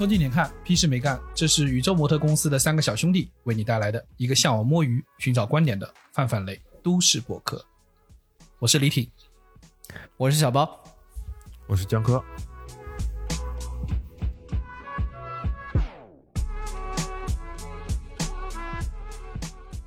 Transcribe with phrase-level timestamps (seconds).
[0.00, 1.20] 偷近点看，屁事没干。
[1.34, 7.62] 这是宇宙模特公司的三个小兄弟为你带来的一个向往摸鱼、寻找观点的泛泛类都市博客。
[8.58, 9.06] 我是李挺，
[10.16, 10.82] 我是小包，
[11.66, 12.24] 我是江科。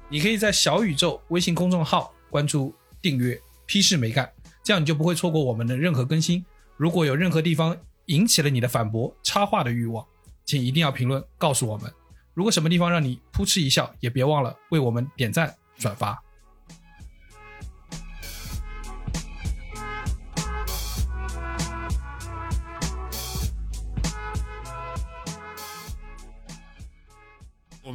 [0.08, 6.46] 你可以在小宇宙微信公众号关注、订阅“屁事没干”，这样你就不会错过我们的任何更新。
[6.78, 7.76] 如果有任何地方
[8.08, 10.06] 引起了你的反驳、插话的欲望，
[10.46, 11.92] 请一定要评论告诉我们。
[12.34, 16.22] 如果什么地方让你扑哧一笑，也别忘了为我们点赞、转发。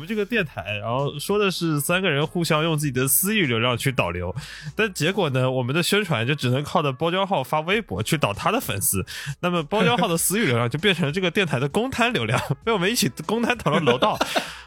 [0.08, 4.34] 这个电台，然后说的是三个人互相用自己的私域流量去导流，
[4.74, 9.04] 但结果呢，我们的宣传就只能靠着包浆号发微博去导他的粉丝，
[9.40, 14.18] 那么包浆号的私域流量就变成了这个电台的公摊流量， 被我们一起公摊投了楼道。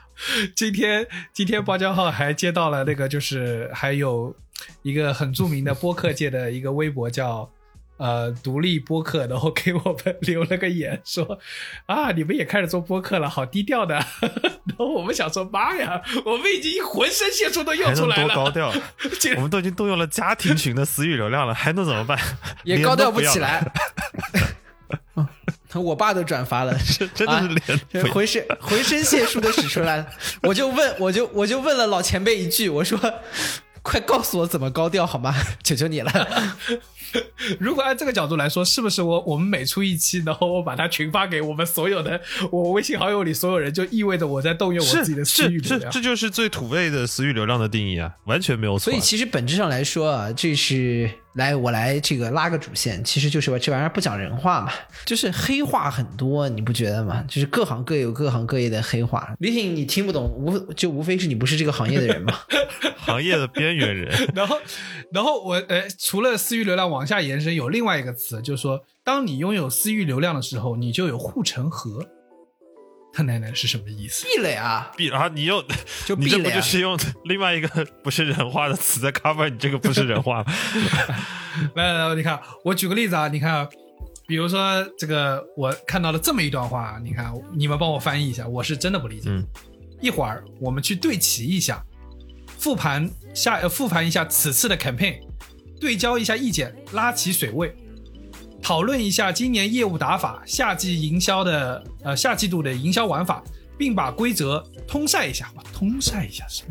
[0.55, 4.35] 今天，今天包浆号还接到了那个，就是还有
[4.83, 7.49] 一个很著名的播客界的一个微博叫。
[8.01, 11.37] 呃，独立播客， 然后给我们留了个言，说
[11.85, 13.93] 啊，你们也开始做播客了，好低调的。
[14.65, 18.73] 然后我们想说，妈呀，我们已经浑身解数都用出来了，多高调？
[19.37, 22.17] 我们都已经动用了家庭群的私域流量了，还能怎么办？
[22.63, 23.71] 也高调不起来。
[25.75, 26.75] 我爸都转发了，
[27.13, 27.47] 真的是
[27.91, 30.07] 脸浑身浑身解数都使出来了。
[30.41, 32.99] 我就问，我就我就问了老前辈一句，我说，
[33.81, 35.33] 快告诉我怎么高调好吗？
[35.63, 36.11] 求求你了。
[37.59, 42.19] 如果按这个角度来说，是不是我我们每出一期，然后我把它群发给我们所有的
[42.51, 45.91] 我微信好友里所有人，就意味着我在动用我自己的私域流量？
[45.91, 48.91] 这这就是最土味的私域流量的定义啊，完全没有错。
[48.91, 51.09] 所以其实本质上来说啊，这是。
[51.35, 54.73] 来，我来这个拉个主线，其实就是这玩意儿不讲人话嘛，
[55.05, 57.23] 就是黑话很多，你不觉得吗？
[57.25, 59.33] 就是各行各业有各行各业的黑话。
[59.39, 62.37] 李挺，你听不懂，无就无非是你不是这个行业的人嘛，
[62.99, 64.13] 行业的边缘人。
[64.35, 64.59] 然后，
[65.13, 72.07] 然后我呃，除了私域流量往下延伸，有另外一个词，就是说，当你拥有私域流量的时候，你就有护城河。
[73.11, 74.23] 他奶奶是什么意思？
[74.23, 75.27] 壁垒啊，壁啊！
[75.33, 75.63] 你又
[76.05, 77.67] 就你这不就是用另外一个
[78.03, 80.53] 不是人话的词在 cover 你这个不是人话吗？
[81.73, 83.67] 来来来，你看，我举个例子啊，你看，
[84.27, 89.31] 比如说这个，我看到了这么一段话，你看，你们帮我翻译一下，我是真的不理解。
[90.01, 91.83] 一会儿我们去对齐一下，
[92.59, 95.19] 复盘下呃复盘一下此次的 campaign，
[95.81, 97.75] 对焦一下意见，拉起水位。
[98.61, 103.43] 讨论一下今年业务打法、夏季营销的呃夏季度的营销玩法，
[103.79, 105.51] 并把规则通晒一下。
[105.73, 106.63] 通晒一下是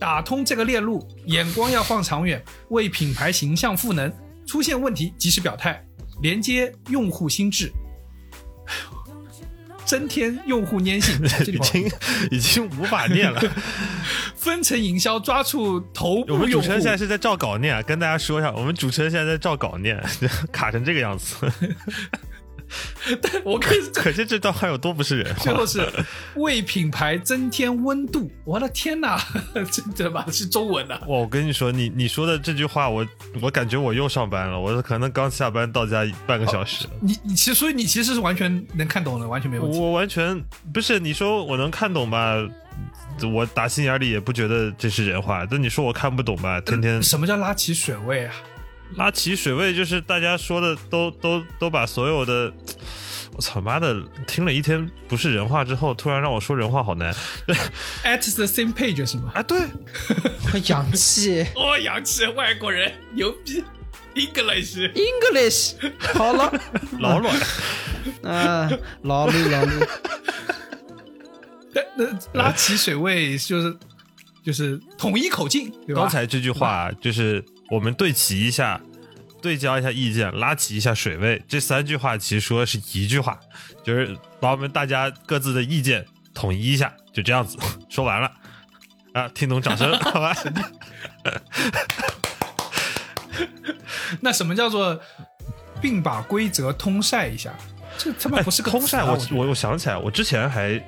[0.00, 4.10] 打通这个链路，眼光要放长远，为品牌形象赋能。
[4.46, 5.84] 出现问题及时表态，
[6.22, 7.70] 连接用户心智。
[9.84, 11.14] 增添用户粘性，
[11.46, 11.90] 已经
[12.30, 13.38] 已经无法念了。
[14.44, 19.98] 分层营销抓住头部我们主持人现在是在照稿念，跟大家说一下，我们主持人现在在照稿念，
[20.52, 21.34] 卡成这个样子。
[23.22, 25.32] 但 我可可见这段话有多不是人。
[25.38, 25.86] 最后是
[26.34, 28.30] 为品牌增添温度。
[28.44, 29.18] 我的天哪，
[29.70, 30.26] 真的吧？
[30.32, 30.94] 是中文的。
[31.00, 33.06] 哇，我跟你说，你你说的这句话，我
[33.40, 34.58] 我感觉我又上班了。
[34.58, 36.86] 我可能刚下班到家半个小时。
[37.00, 39.78] 你你其实所以你其实是完全能看懂的，完全没有问题。
[39.78, 42.34] 我完全不是你说我能看懂吧？
[43.22, 45.46] 我打心眼里也不觉得这是人话。
[45.50, 46.60] 但你说我看不懂吧？
[46.60, 48.34] 天天什么叫拉起水位啊？
[48.96, 52.52] 拉起水位就是大家说的都都都把所有的，
[53.34, 57.12] 我操妈的听了一天不是人话之后，突然让我说人话好难。
[58.04, 59.32] At the same page 是吗？
[59.34, 59.58] 啊对，
[60.68, 63.64] 洋气 哦，洋气外国人牛逼
[64.14, 65.74] ，English English
[66.14, 66.52] 好了，
[67.00, 67.34] 老卵
[68.22, 68.70] 啊，
[69.02, 69.86] 老李老李，那
[70.60, 70.63] 那
[72.32, 73.76] 拉起水位就是
[74.42, 77.44] 就是统一口径，刚才这句话就是。
[77.70, 78.78] 我们对齐一下，
[79.40, 83.40] 对焦一下意见，拉起一下水位，这三句话其实说的是一句话，
[83.82, 86.04] 就是把我们大家各自的意见
[86.34, 87.56] 统一一下，就这样子
[87.88, 88.30] 说完了
[89.14, 90.36] 啊，听懂掌声好吧？
[94.20, 95.00] 那什么叫做
[95.80, 97.50] 并把规则通晒一下？
[97.96, 99.02] 这他妈不是个通晒。
[99.02, 100.78] 我我我想起来，我之前还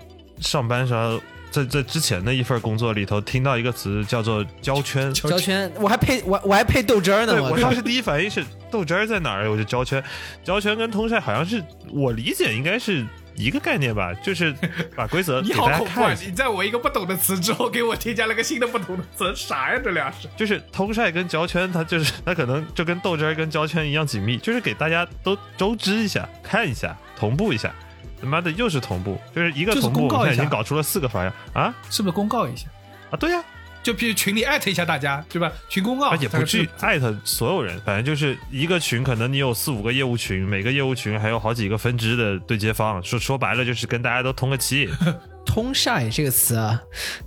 [0.40, 1.20] 上班时候。
[1.48, 7.42] 在在之前的一份工作里头，听到一个词叫做“胶圈”，胶圈，我还配我我还配豆汁儿呢。
[7.42, 9.50] 我当时第一反应是豆汁儿在哪儿？
[9.50, 10.02] 我就胶圈，
[10.44, 13.06] 胶圈跟通晒好像是我理解应该是
[13.36, 14.54] 一个概念吧，就是
[14.94, 16.02] 把规则 你好恐怖！
[16.26, 19.80] 你在我一个不懂的词之后，给我添加了个新的不懂的词，啥呀？
[19.82, 20.28] 这俩是？
[20.36, 27.74] 就是通晒跟胶圈，它就是 它可能就跟豆汁儿跟胶圈一样紧密，就是给大家都周知一下，看一下，同步一下。
[28.20, 32.66] 他妈的又是同步，就是一个就是同步，已经搞出了四个花样啊是不是公告一下？
[33.10, 33.44] 啊，对呀、
[33.82, 35.52] 就比如群里艾特一下大家，对吧？
[35.68, 44.88] 群公告而且不至于艾特所有人，反正就是一个群，可能你有四五个业务群，每个业务群还有好几个分支的对接方，说说白了就是跟大家都通个气。
[45.46, 46.78] 通晒这个词啊，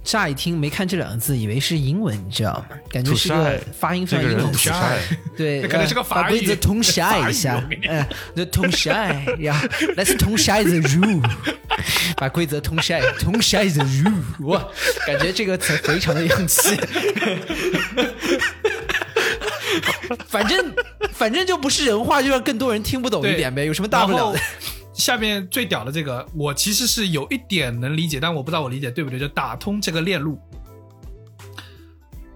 [0.03, 2.77] 乍一听没看这两个字，以为是英文，你知道吗？
[2.91, 4.69] 感觉是个发音非常英文词。
[4.69, 4.99] 晒，
[5.35, 8.05] 对，那可能是个呃法语把规则通晒一法下嗯，
[8.35, 9.59] 就通晒呀
[9.95, 11.23] ，Let's 通晒 the rule，
[12.17, 14.67] 把规则通晒，通晒 the rule，哇，
[15.07, 16.77] 感觉这个词非常的洋气。
[20.27, 20.73] 反正
[21.13, 24.39] 反正就不是人话，就让更多人听不懂一点呗，有什么大不了的？
[24.99, 29.17] 下面最屌的这个，我其实是有一点能理解，但我不知道我理解对不对。
[29.17, 30.37] 就打通这个链路，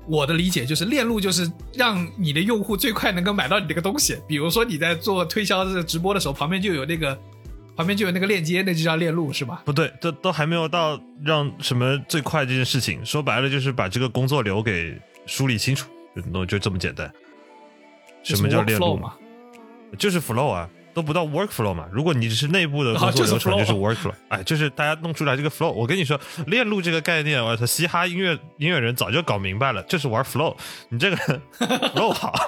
[0.07, 4.17] 我的理解就是链路就是让你的用户最快能够买到你这个东西。
[4.27, 7.17] 比如说你在做推销这个直播的时候，旁边就有那个
[7.75, 9.61] 旁边就有那个链接，那就叫链路是吧？
[9.65, 13.05] 不对，都都还没有到让什么最快这件事情。
[13.05, 15.89] 说白了就是把这个工作流给梳理清楚，
[16.33, 17.11] 就就这么简单。
[18.23, 19.13] 什么叫链路嘛？
[19.99, 21.85] 就是 flow 啊，都不到 workflow 嘛。
[21.91, 24.13] 如果你只是内部的工作啊就是流程就是 workflow。
[24.29, 25.71] 哎，就是大家弄出来这个 flow。
[25.71, 30.55] 我跟你说，链路这个概念，我操，嘻哈音乐音乐人早就搞明白了，就是玩 flow。
[30.89, 31.41] 你这个人
[31.93, 32.33] flow 好。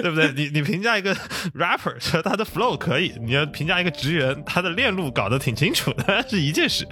[0.00, 0.30] 对不对？
[0.32, 1.12] 你你评价一个
[1.56, 6.86] rapper 说他的 flow 可以，你要评价一个职员，他的链路搞得挺清楚的，是一件事。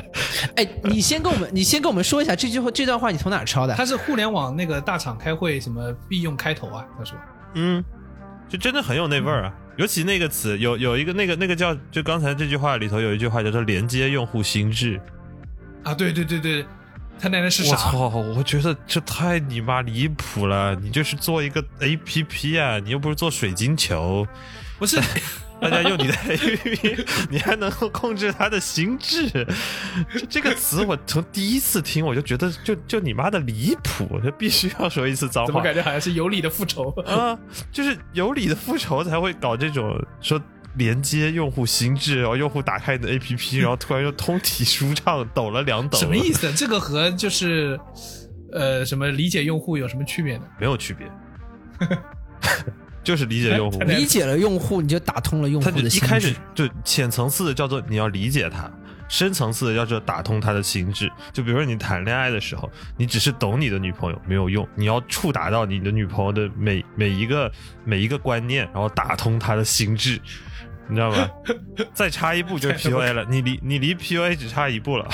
[0.56, 3.76] 哎，你先跟我们，你先跟我们说一下这句话，这段话你从哪抄的？
[3.76, 6.84] 他是互联网那个大厂开会什么必用开头啊？
[6.98, 7.16] 他说
[7.54, 7.84] 嗯，
[8.48, 9.54] 就真的很有那味儿啊。
[9.76, 15.00] 尤其那个词，有有一个那个那个叫，就刚才这句话里头有一句话叫做连接用户心智。
[15.82, 16.64] 啊，对对对对，
[17.20, 17.72] 他奶奶是啥？
[17.72, 18.08] 我操！
[18.08, 20.74] 我觉得这太你妈离谱了！
[20.76, 24.26] 你就是做一个 A P P 啊，你又不是做水晶球，
[24.78, 24.98] 不是
[25.60, 29.28] 大家用你的 A P P，你还能够控制他的心智。
[30.12, 35.46] 这这个词我从第一次听我就觉得就就你妈的离谱，就必须要说一次脏话。
[35.46, 36.90] 怎么感觉好像是有理的复仇？
[37.06, 37.38] 啊，
[37.72, 40.40] 就是有理的复仇才会搞这种说
[40.74, 46.52] 连接用户心智，然后用户打开你的 APP，然后突然又通体舒畅，抖了两抖，什么意思？
[46.52, 47.80] 这个和就是
[48.52, 50.44] 呃什么理解用户有什么区别呢？
[50.60, 51.08] 没有区别，
[53.06, 53.78] 就是理解用户。
[53.84, 56.66] 理解了用户，你就打通了用户的心就一开始智。
[56.66, 58.68] 就浅层次的叫做你要理解他，
[59.08, 61.08] 深层次的叫做打通他的心智。
[61.32, 67.50] 就比如说你谈恋爱的时候，你只是懂你的女朋友没有用，你要触达到你的女朋友的每每一个
[67.84, 70.20] 每一个观念，然后打通他的心智。
[70.88, 71.28] 你知道吧？
[71.92, 75.08] 再差一步就 是 PUA 了，你离你离 PUA 只差一步了。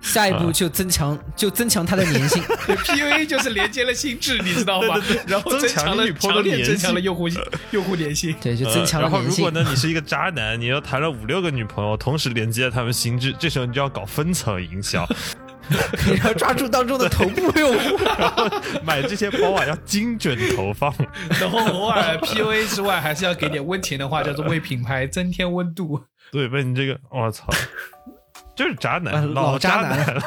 [0.00, 2.42] 下一步就增强，就增强它的粘性。
[2.86, 4.96] PUA 就是连接了心智，你知道吗？
[5.26, 7.28] 然后增增强强了你女朋友的强烈增强了用户
[7.70, 8.34] 用户粘性。
[8.40, 9.20] 对，就增强了然后。
[9.26, 15.06] 如果呢，你是一个渣男，你又谈了五六个女朋友，同时连接了他们心智，这时候你就要搞分层营销，
[16.06, 17.96] 你要抓住当中的头部用户。
[18.18, 18.48] 然 后
[18.84, 20.92] 买这些包啊要精准投放。
[21.40, 26.00] 然后偶尔 PUA 之外，还是要给点温情的话，叫做为品牌增添温度。
[26.32, 27.46] 对，问你这个，我操，
[28.56, 30.22] 就是渣啊男，老渣渣男了。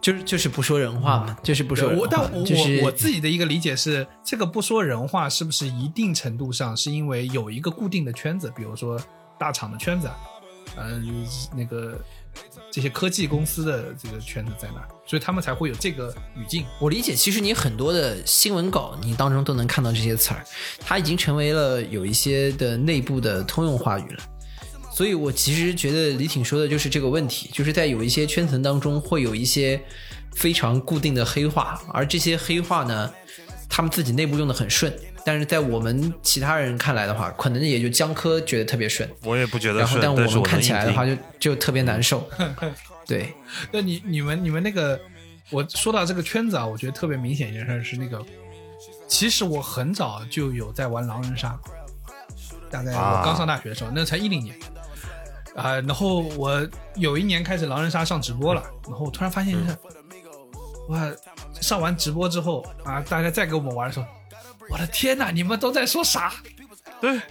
[0.00, 2.02] 就是就是不说人话嘛，就是不说人话。
[2.02, 9.00] 我但我就是我我自己的一个理解是，这个不说人话，是不是一定程度上是因为有一个固定的圈子，比如说
[9.38, 10.16] 大厂的圈子，啊，
[10.78, 11.26] 嗯、
[11.56, 11.98] 那个
[12.76, 16.66] 这些科技公司的这个圈子在那，所以他们才会有这个语境。
[16.78, 20.44] 我理解，其实你很多的新闻稿，你当中都能看到这些词儿，
[20.80, 24.22] 它已经成为了有一些的内部的通用话语了。
[24.92, 29.80] 所以我其实觉得李挺说的就是这个问题，就是在有一些圈层当中会有一些
[30.34, 33.10] 非常固定的黑话，而这些黑话呢，
[33.70, 34.92] 他们自己内部用的很顺，
[35.26, 42.24] 但是在我们其他人看来的话，可能也就江科觉得特别顺，我也不觉得然后，但我们看起来的话就就特别难受。
[43.04, 43.34] 对，
[43.72, 45.00] 那你你们你们那个，
[45.50, 48.24] 我说到这个圈子啊，我觉得特别明显一件事是那个，
[49.08, 51.58] 其实我很早就有在玩狼人杀，
[52.70, 54.56] 大概我刚上大学的时候，那才一零年。
[55.56, 59.74] 啊、然后我有一年开始狼人杀上直播了，然后我突然发现一下，
[60.90, 61.10] 哇，
[61.62, 64.06] 上完直播之后啊，大家再给我们玩的时候，
[64.70, 66.32] 我的天哪，你们都在说啥？
[67.00, 67.20] 对。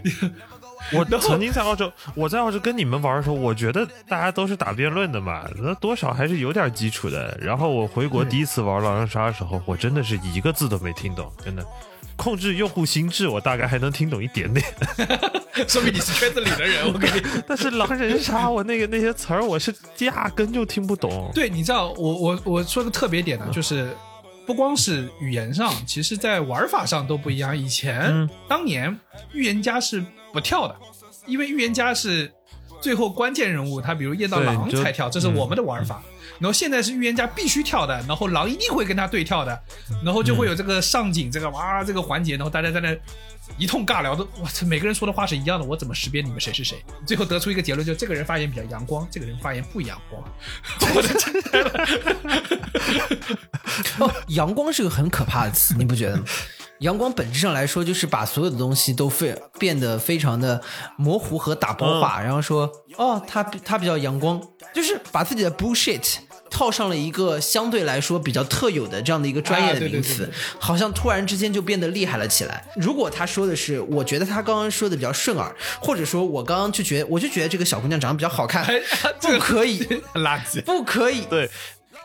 [0.93, 7.35] 我曾经在澳洲，我在澳洲跟你们玩的时候，我觉得大家都是打辩论的嘛，那多少还是有点基础的。
[7.41, 11.65] 然后我回国第一次玩狼人杀的时候，我真的是一个字都没听懂，真的。
[12.15, 14.63] 控制用户心智，我大概还能听懂一点点。
[15.67, 17.21] 说明你是圈子里的人，我跟你。
[17.47, 21.31] 但是狼人杀，我那个那些词儿，我是压根就听不懂。
[21.33, 23.89] 对，你知道，我我我说个特别点呢，就是
[24.45, 27.57] 不光是语言上，其实在玩法上都不一样。
[27.57, 28.99] 以前、嗯当年
[29.33, 30.75] 预言家是不跳的，
[31.25, 32.31] 因为预言家是
[32.81, 36.03] 最后关键人物，他比如验到狼才跳，这是我们的玩法。
[36.37, 39.57] 然后现在是预言家必须跳的，然后狼一定会跟他对跳的，
[40.03, 42.95] 然后就会有这个上井这个哇这个环节，然后大家在那
[43.57, 46.83] 一通尬聊的，我操，每个人说的话是一样的，我怎么识别你们谁是谁？
[47.05, 50.23] 最后得出一个结论，就这个人发言比较阳光，这个人发言不阳光。
[50.95, 51.33] 我的天！
[53.99, 56.23] 哦，阳光是个很可怕的词，你不觉得吗？
[56.79, 60.61] 阳光本质上来说，就是把所有的东西都非变得非常的
[60.97, 64.41] 模糊和打包化，然后说哦，他他比较阳光，
[64.73, 66.17] 就是把自己的 bullshit
[66.49, 72.63] 套上了一个相对来说比较特有的这样的一个专业的啊对对名词，好像突然之间就变得厉害了起来。
[72.75, 78.65] 如果他说的是，我觉得他刚刚说的比较顺耳，或者说我刚刚就觉得，我就觉得这个小姑娘长得比较好看，
[79.21, 79.79] 不可以，
[80.15, 80.61] 垃圾。
[80.61, 81.49] 不可以，对，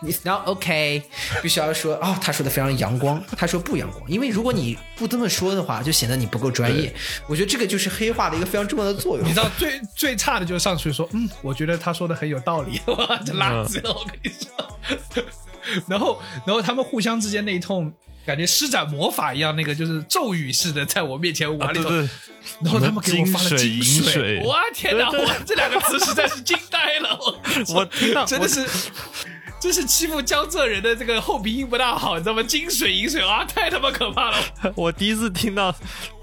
[0.02, 1.02] 你然后 OK，
[1.42, 6.92] 必须要说哦，他说的非常阳光，他说不阳光，因为如果你不这么说的话，就显得你不够专业。
[7.26, 9.32] 我觉得这个就是黑化的一个非常重要的作用你。
[9.32, 15.24] 知道最 最差的就是上去说，嗯，我觉得他说的很有道理，哇，这垃圾了，我跟你说。
[15.86, 17.92] 然后，然后他们互相之间那一通，
[18.24, 21.84] 感觉施展魔法一样，那个就是咒语似的，在我面前玩里头。
[21.84, 22.08] 啊对对，
[22.62, 25.10] 然后他们给我发了金水金银水哇天哪！
[25.10, 28.66] 我这两个词实在是惊呆了，我我听到真的是。
[29.60, 32.42] 这是欺负江浙人的这个后鼻音不大好，你知道吗？
[32.42, 34.38] 金水银水啊，太他妈可怕了！
[34.74, 35.74] 我第一次听到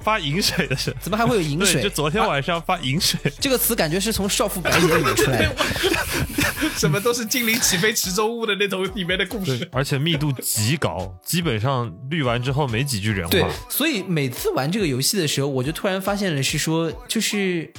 [0.01, 1.89] 发银水的声，怎么还会有银，水就？
[1.89, 5.55] 昨天晚上发银水，这个词感觉是从《少妇白洁》里面出来的。
[6.75, 9.67] 什么都是精灵起飞池中物的那种里面的故事。
[9.71, 17.71] 而且密度极高，基本上滤完之后没几句人对话。，所以每次玩这个游戏的时候，我就突然发现了是说，就是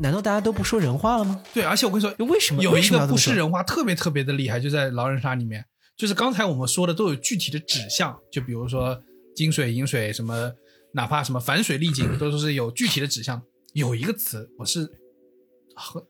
[0.00, 1.42] 难道大家都不说人话了吗？
[1.52, 5.64] 对，而且我跟你说，为什么有一个不是人话特别特别的厉害，就在狼人杀里面，
[5.96, 9.00] 就是刚才我们说的都有具体的指向，就比如说
[9.36, 10.52] 金水、银水什么，
[10.94, 13.40] 哪怕什么反水、丽景，都是有具体的指向。
[13.72, 14.88] 有一个词，我是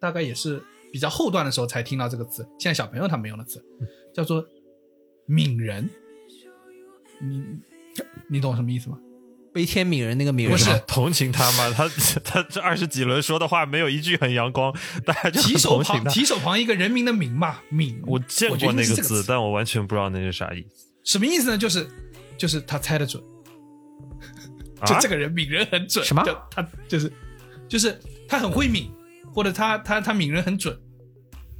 [0.00, 3.62] 大概也是比较后段的时候才听到这个词，现在小朋友他们用的词，
[4.14, 4.44] 叫做
[5.26, 5.88] 敏人。
[7.20, 7.42] 你
[8.28, 8.98] 你懂什么意思吗？
[9.54, 11.72] 悲天悯人那个悯人不是同情他吗？
[11.76, 11.88] 他
[12.24, 14.74] 他这二十几轮说的话没有一句很阳光，
[15.06, 16.04] 大家就提手旁。
[16.06, 18.02] 提手旁一个人民的民嘛，民。
[18.04, 20.86] 我见过那个字，但我完全不知道那是啥意思。
[21.04, 21.56] 什么意思呢？
[21.56, 21.88] 就是
[22.36, 23.22] 就是他猜得准，
[24.84, 26.04] 就啊这个人悯人很准。
[26.04, 27.12] 什么就他就是
[27.68, 27.96] 就是
[28.28, 28.90] 他很会悯，
[29.32, 30.76] 或者他他他悯人很准，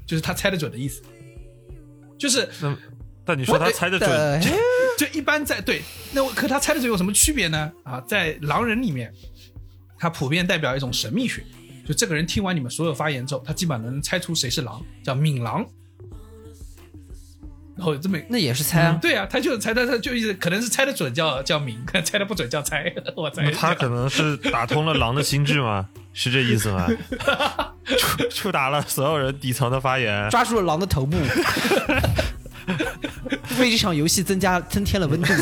[0.04, 1.00] 就是他猜得准的意思。
[2.18, 2.76] 就是那
[3.24, 4.40] 但你说他猜得准，呃
[4.98, 5.82] 就一般在对，
[6.12, 7.72] 那我可他猜的准有什么区别呢？
[7.84, 9.12] 啊，在狼人里面，
[9.98, 11.44] 他普遍代表一种神秘学。
[11.86, 15.66] 就这个人听完你们所有发言之后，他基本上能猜出谁是狼，叫敏狼。
[17.76, 18.96] 然后这么那也是猜啊。
[19.02, 22.90] 对啊，他就猜他他就意思可能是猜的准叫叫抿， 猜的不准叫猜。
[23.16, 25.88] 我猜他可能是打通了狼的心智吗？
[26.12, 26.88] 是这意思吗？
[27.98, 30.30] 触触达了所有人底层的发言。
[30.30, 31.18] 抓住了狼的头部，
[33.60, 35.32] 为这场游戏增加增添了温度。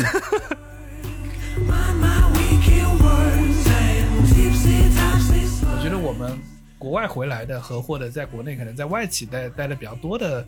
[5.65, 6.37] 我觉得我们
[6.77, 10.45] 国外回来的和或者在国内可能在外企待待的比较多的，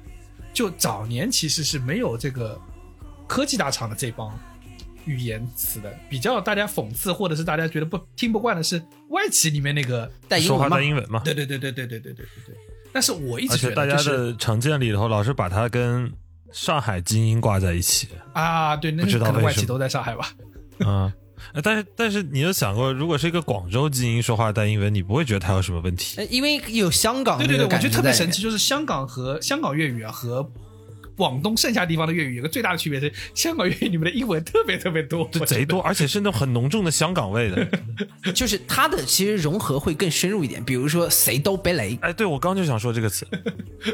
[0.53, 2.59] 就早年其实是没有这个
[3.27, 4.37] 科技大厂的这帮
[5.05, 10.09] 语言词的，比较大家讽刺或者是大家觉得不听不惯的是外企里面那个，
[10.41, 11.31] 说话带英文吗带？
[11.31, 12.55] 英文嘛，对对对对对对对对对对。
[12.93, 16.11] 但是我一直觉而且大家得就是的成见里头老是把它跟
[16.51, 18.07] 上海精英挂在一起。
[18.33, 20.29] 啊，对，那不知道可能外企都在上海吧。
[20.79, 21.11] 嗯，
[21.53, 26.17] 呃但是但是你有想过，如果是一个广州精英说话带英文，你不会觉得他有什么问题？
[26.17, 30.49] 呃因为有香港对对对，我觉得特别神奇，就是香港和香港粤语啊和
[31.15, 37.67] 广东剩下地方的粤语有个最大的区别是，香港粤语里面的英文特别特别多，贼多， 而且是那种很浓重的香港味的。
[38.33, 43.25] 就是它的其实融合会更深入一点，比如说谁都别雷，哎，对我刚就想说这个词，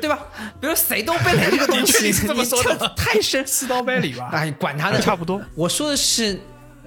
[0.01, 0.19] 对吧？
[0.59, 3.45] 比如谁都别雷这个东 你确西，定是这么说的太深。
[3.45, 4.29] 四刀掰里吧。
[4.31, 5.41] 哎，管他的，差不多。
[5.55, 6.39] 我说的是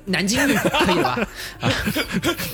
[0.07, 1.29] 南京粤，可以了吧？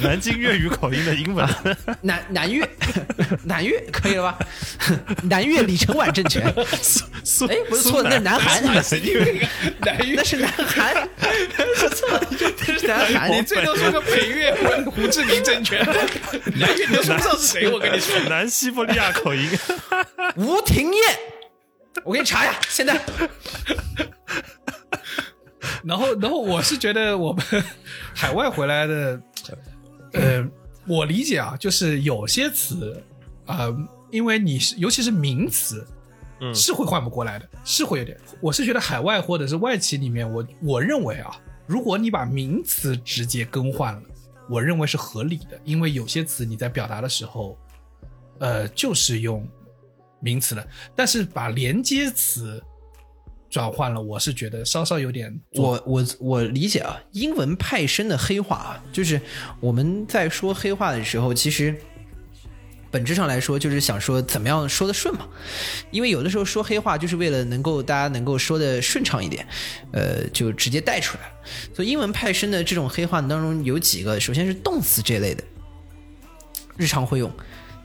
[0.01, 1.49] 南京粤语口音的英文，
[2.01, 2.69] 南南粤，
[3.45, 4.39] 南粤可以了吧？
[5.25, 6.53] 南粤李承晚政权，
[7.25, 9.49] 苏哎，不是错，那是南韩，南粤
[9.81, 10.95] 南粤那是南韩，
[11.77, 13.31] 说错了，那是南韩。
[13.33, 14.55] 你最多说个北越
[14.85, 15.85] 胡志明政权，
[16.55, 18.17] 南越你都说不上是谁，我跟你说。
[18.29, 19.51] 南西伯利亚口音。
[20.37, 21.03] 吴廷艳，
[22.05, 23.01] 我给你查一下，现在
[25.85, 27.45] 然后，然后我是觉得我们
[28.15, 29.21] 海外回来的，
[30.13, 30.45] 呃，
[30.87, 33.03] 我理解啊，就是有些词，
[33.47, 33.75] 呃，
[34.11, 35.87] 因为你是尤其是名词，
[36.41, 38.19] 嗯是会换不过来的，是会有点。
[38.41, 41.31] 我是觉得海外或者是外企里面，我我认为啊，
[41.67, 44.03] 如果你把名词直接更换了，
[44.49, 47.59] 我认为是合理的，因为有些词你在表达的时候，
[48.39, 49.47] 呃，就是用
[50.21, 52.63] 名词的，但是把连接词
[53.51, 59.21] 转换了，我是觉得稍稍有点我我我理解啊，英文派生的黑话啊，就是
[59.59, 61.75] 我们在说黑话的时候，其实
[62.93, 65.27] 本质上来说就是想说怎么样说的顺嘛。
[65.91, 69.45] 因为有的时候说黑话就是为了能够大家能够说的顺畅一点，
[69.93, 71.33] 呃，就直接带出来。
[71.75, 75.43] 所以英文派生的这种黑话当中有几个，首先是动词这类的，
[76.77, 77.29] 日常会用，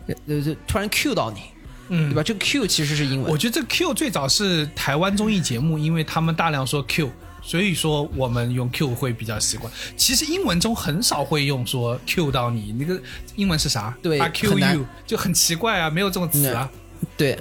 [0.05, 1.39] 呃呃，突然 cue 到你，
[1.89, 2.23] 嗯对吧？
[2.23, 7.11] 这个 cue 其实是英文，我觉得这 Q 最早是台湾综艺节目，因为他们大量说 Q，
[7.41, 9.71] 所以说我们用 Q 会比较习惯。
[9.95, 12.99] 其实英文中很少会用说 Q 到你，那个
[13.35, 13.95] 英文是啥？
[14.01, 16.69] 对啊，Q you 就很奇怪啊，没有这种词啊。
[17.15, 17.37] 对，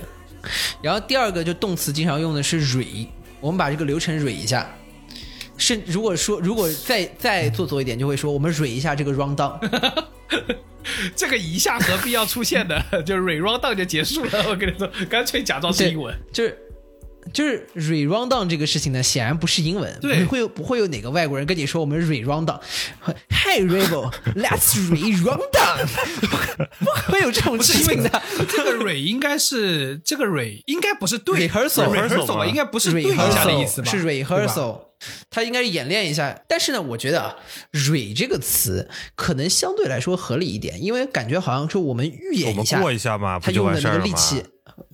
[0.83, 3.09] 然后第二个就动词经常用的是蕊，
[3.41, 4.69] 我们把这个流程蕊一下。
[5.57, 9.59] 是如果说如果再再做作一点，就会说我们蕊一下这个 round down。
[11.17, 12.83] 这个一下何必要出现的？
[13.05, 14.45] 就 re round down 就结束了。
[14.49, 16.15] 我跟你说， 干脆假装是英文。
[16.33, 16.59] 就是
[17.33, 22.61] 就是 re round down 这个事情呢，显然不是英文，对不会有不会有哪个外国人跟你说我们 re round down。
[23.31, 25.87] Hey Rebel，let's re round down，
[27.07, 28.23] 不会有这种事情的。
[28.49, 32.47] 这个 re 应该是这个 re 应该不是对 Rehearsal rehearsal 吧？
[32.47, 33.91] 应该不是对一下的意思吧？
[33.91, 34.81] 是 rehearsal，
[35.31, 36.43] 它应该演练一下。
[36.49, 37.37] 但是呢，我觉得啊
[37.73, 43.81] 蕊这个词可能相对来说合理一点，因为感觉好像说我们预演一下，过一下嘛，他用的？
[43.81, 44.43] 那个力气，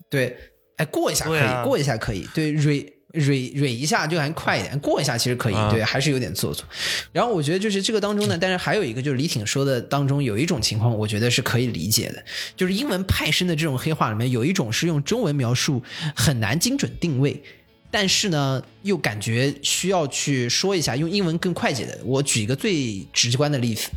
[0.09, 0.37] 对，
[0.77, 6.65] 哎，过一下可以，啊过一下可以，对，蕊蕊蕊一下就还快一点，过一下其实可以，啊对，还是有点做作。
[7.13, 12.25] 然后我觉得就是这个当中呢，但是还有一个就是李挺说的当中有一种情况，我觉得是可以理解的，
[12.57, 15.83] 就是英文派生的这种黑话里面有一种是用中文描述
[16.15, 17.43] 很难精准定位。
[17.91, 21.99] 但是呢，又感觉需要去说一下，用英文更快捷的。
[22.05, 23.89] 我举一个最直观的例子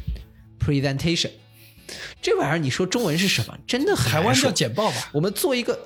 [0.59, 1.29] ，presentation，
[2.21, 3.57] 这玩意儿你说中文是什么？
[3.67, 5.09] 真的很台湾难说叫简报吧？
[5.13, 5.77] 我们做一个，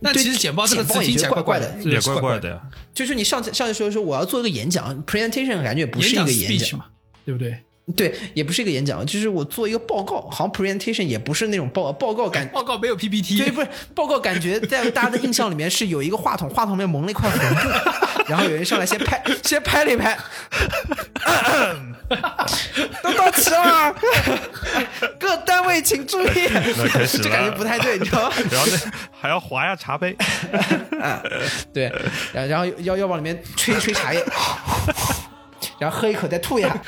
[0.00, 2.62] 那其实简报这个词简报也听起怪，怪的，也怪怪怪的呀。
[2.92, 6.86] 就是你上次上次说说我要做一个演讲，presentation 感觉不是一演讲个演 speech 讲，嘛，
[7.24, 7.56] 对不对？
[7.96, 12.46] 对，也不是一个演讲，就是我做一个报告，好像 presentation 也不是那种报报告感。
[12.48, 20.18] 报告没有 PPT，对，不是报告，感觉在 大家的印象里面是有一个话筒，话筒里面蒙了一块红布，然后有人上来先拍，先拍了一拍，
[23.02, 23.94] 都到齐了，
[25.18, 26.48] 各单位请注意，
[27.22, 28.34] 这感觉不太对，你知道吗？
[28.50, 28.78] 然后那
[29.18, 30.16] 还要划下茶杯，
[31.72, 31.84] 对，
[32.32, 34.22] 然后然后要要往里面吹一吹茶叶，
[35.78, 36.82] 然后喝一口再吐一下。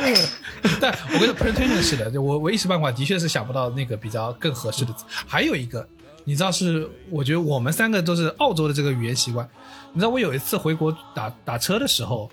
[0.80, 5.04] 但我觉得 presentation 是的，就我我一时半会的确是想不到那个比较更合适的词。
[5.08, 5.86] 还有一个，
[6.24, 9.48] 你知道是，我觉得我们三个都是澳洲的这个语言习惯。
[9.92, 12.30] 你知道我有一次回国打打车的时候，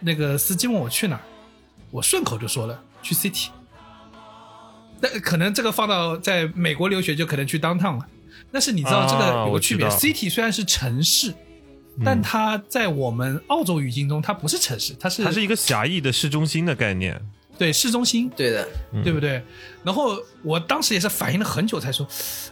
[0.00, 1.22] 那个司机问我去哪儿，
[1.90, 3.48] 我顺口就说了去 city。
[5.00, 8.06] 但可能这个放到在美国留学就可能去 downtown 了。
[8.50, 11.34] 但是你知道这个啊有个区别、我知道 c i t y 虽然是城市，
[12.04, 17.20] 但它在我们澳洲语境中它不是城市，它是它是一个狭义的市中心的概念。
[17.58, 18.28] 对市中心。
[18.36, 18.68] 对的，
[19.02, 19.42] 对不对？
[19.82, 22.06] 然后我当时也是反应了很久才说，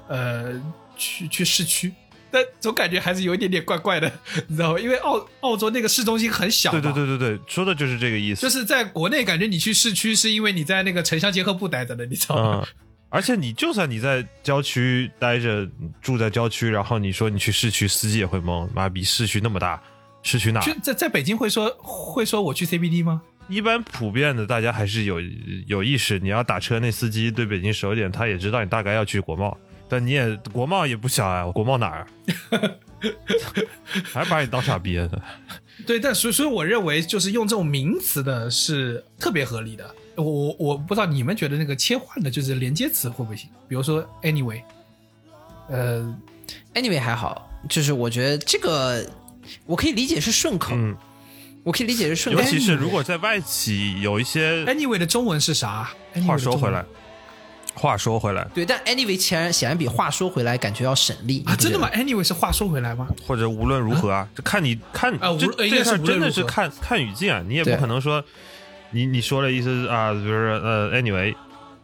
[0.08, 0.58] 呃，
[0.96, 1.92] 去去市区，
[2.30, 4.10] 但总感觉还是有一点点怪怪的，
[4.48, 4.80] 你知道吗？
[4.80, 8.40] 因为澳澳洲那个市中心很小，对对对对对，说的就是这个意思。
[8.40, 12.66] 就是在国内感觉你去市区是因为你在那个城乡结合部待着的，你知道吗？
[12.66, 15.64] 嗯，而且你就算你在郊区待着，
[16.02, 19.80] 住在郊区，然后你说你去市区，司机也会懵，妈逼，市区那么大，
[20.24, 23.22] 市区哪在在北京会说会说我去 CBD 吗？
[23.46, 25.20] 一般普遍的，大家还是有
[25.68, 26.18] 有意识。
[26.18, 29.56] 你要打车，那司机对北京熟一点，他也知道你大概要去国贸，
[29.88, 32.06] 但你也国贸也不小啊，国贸哪儿？
[34.12, 35.08] 还把你当傻逼呢？
[35.86, 39.94] 对，但所以所以我认为就是用这种名词的是特别合理的。
[40.16, 43.48] 我我我不知道你们觉得那个切换的就是连接词会不会行？
[43.68, 44.60] 比如说 anyway，
[45.68, 46.16] 呃
[46.74, 49.04] ，Anyway 还好，就是我觉得这个
[49.66, 50.96] 我可以理解是顺口，嗯，
[51.62, 55.90] 我可以理解是顺口，尤其是如果在外企有一些 Anyway 的中文是啥
[56.26, 56.84] 话说回来，
[57.74, 63.08] 话说回来，对，但 Anyway 显然显然比话说回来感觉要省力啊，真的吗？？Anyway 是话说回来吗？
[63.26, 68.22] 或者无论如何啊，就看你看这啊无论应该这事儿真的是看看语境啊，你也不可能说
[68.94, 71.34] 你你说的意思是啊，比如说呃，anyway，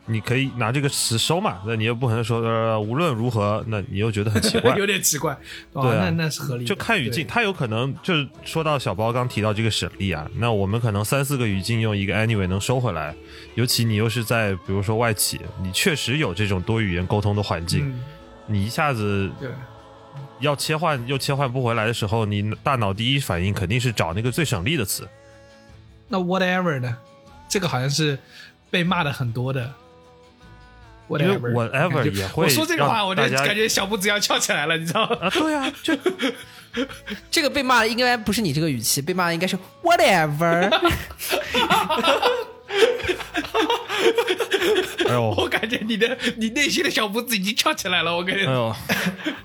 [0.07, 4.87] 你可以拿这个词收嘛，那你又不可能说呃，无论如何，那你又觉得很奇怪 有。
[4.87, 5.37] 点奇怪。
[5.73, 6.69] 哦，对啊那那是合理的。
[6.69, 13.15] 就看语境，对它有可能就是说到小包刚提到这个省力啊，那我们可能三四个语境用一个 anyway 能收回来，
[13.57, 18.01] 尤其你又是在比如说外企，你确实有这种多语言沟通的环境，嗯，
[18.47, 19.51] 你一下子对。
[20.41, 25.07] 要切换又切换不回来的时候，你大脑第一反应肯定是找那个最省力的词。
[26.11, 26.97] 那 whatever 呢？
[27.49, 28.19] 这个好像是
[28.71, 29.73] 被骂的很多的
[31.09, 35.17] whatever whatever 也会我说这个话，我就感觉小拇指要翘起来了，你知道吗？
[35.23, 35.97] 啊，对啊，就
[37.31, 40.69] 这个被骂的应该不是你这个语气，被骂的应该是 whatever。
[45.09, 48.77] 哎呦，我感觉你的你内心的小拇指已经翘起来了，我跟你哎呦，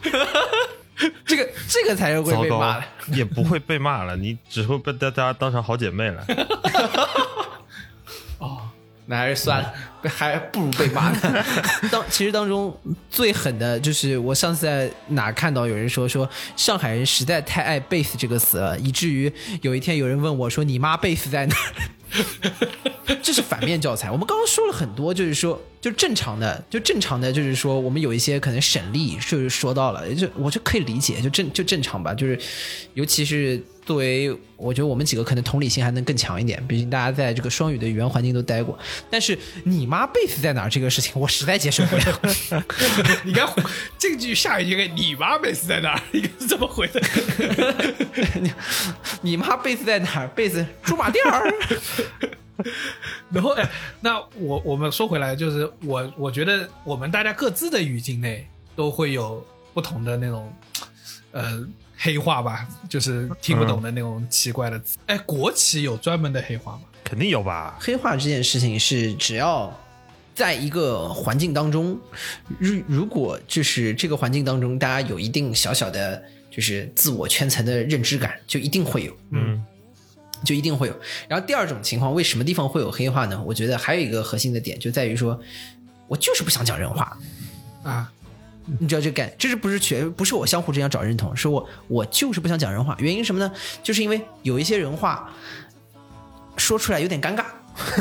[1.25, 6.25] 这个这个才是会被骂的。，也不会被骂了，你只会被大家当成好姐妹了。
[8.39, 8.61] 哦
[9.07, 9.71] 那还是算了，
[10.09, 11.45] 还不如被骂呢。
[11.91, 12.75] 当其实当中
[13.07, 19.31] 最狠的就是我上次在哪看到有人说说上海人实在太爱贝斯这个词了，以至于
[19.61, 21.71] 有一天有人问我说你妈贝斯在哪儿？
[23.21, 24.09] 这是反面教材。
[24.09, 32.13] 我们刚刚说了很多，就是说就正常的，就正常的，就是说我们有一些可能省力，就是说到了，就我就可以理解，就正就正常吧。
[32.13, 32.39] 就是
[32.93, 38.77] 尤其是作为我觉得我们几个可能同理心还能更强一点，毕竟大家在这个双语的语言环境都待过。
[39.09, 42.21] 但是你妈贝斯在哪儿这个事情，我实在接受不了。
[43.23, 43.47] 你看
[43.99, 46.01] 这句下一句你妈贝斯在哪儿？
[46.13, 47.01] 应该是这么回的。
[49.21, 50.27] 你妈贝斯在哪儿？
[50.29, 51.53] 贝斯驻马店儿。
[53.31, 53.69] 然后，哎，
[54.01, 60.53] 那我我们说回来，就是我我觉得我们大家各自的语境内都会有不同的那种
[61.31, 61.65] 呃
[61.97, 64.97] 黑话吧，就是听不懂的那种奇怪的词。
[65.07, 66.81] 哎，国企有专门的黑话吗？
[67.03, 67.77] 肯定有吧？
[67.79, 69.71] 黑话这件事情是只要
[70.33, 71.99] 在一个环境当中，
[72.57, 79.63] 如如果就是这个环境当中，大家有一定小小的就是自我圈层的认知感，就一定会有，嗯，
[80.45, 80.95] 就一定会有。
[81.27, 83.41] 然后第二种情况，为什么地方会有黑化呢？
[83.45, 85.37] 我觉得还有一个核心的点就在于说，
[86.07, 87.17] 我就是不想讲人话。
[87.83, 88.11] 啊，
[88.79, 92.95] 你知道这感，这是不是全不是我相互之间找认同，是我我就是不想讲人话。
[92.99, 93.51] 原因什么呢？
[93.83, 95.29] 就是因为有一些人话
[96.57, 97.43] 说出来有点尴尬，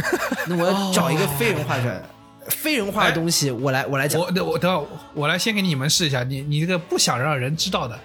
[0.46, 2.00] 那我要找一个非人话出来，
[2.48, 4.20] 非人话的东西我来我来讲。
[4.20, 7.98] 我我等会儿我来先给你们试一下，你你这个不想让人知道的，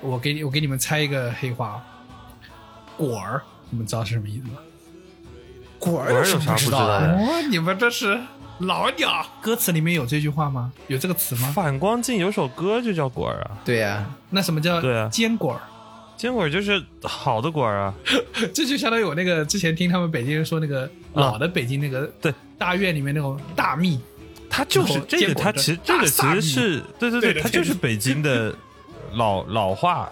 [0.00, 1.82] 我给你我给你们猜一个黑话，
[2.98, 3.42] 果儿，
[3.74, 4.60] 你们知道是什么意思吗？
[5.80, 8.16] 果儿果儿有啥不知知道的哦，你们这是
[8.60, 9.26] 老鸟。
[9.42, 10.72] 歌词里面有这句话吗？
[10.86, 11.52] 有这个词吗？
[11.52, 15.60] 反光镜有首歌就叫果儿啊，对呀、那什么叫对啊坚果儿？
[16.16, 17.94] 坚果就是好的果儿啊。
[18.54, 23.98] 这就相当于我那个之前听他们北京人说那个老的北京那个对大院里面那种大蜜，
[24.48, 28.54] 它就是这个，它其实这个其实是对对对，对它就是北京的
[29.14, 30.08] 老老话。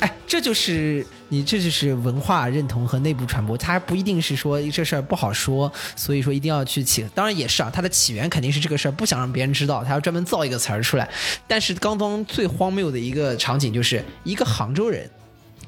[0.00, 7.04] 哎，这就是你，这就是文化认同和内部传播，它不一定是说这事儿不好说，所以说一定要去起。
[7.14, 11.08] 当然也是啊，它的起源肯定是这个事儿不想让别人知道，他要专门造一个词儿出来。
[11.48, 15.10] 但是刚刚最荒谬的一个场景就是一个杭州人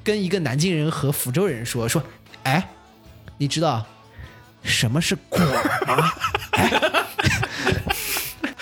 [0.05, 2.01] 跟一个南京人和福州人说说，
[2.45, 2.69] 哎，
[3.37, 3.85] 你知道
[4.63, 5.41] 什么是果
[5.87, 6.13] 吗？
[6.53, 6.71] 哎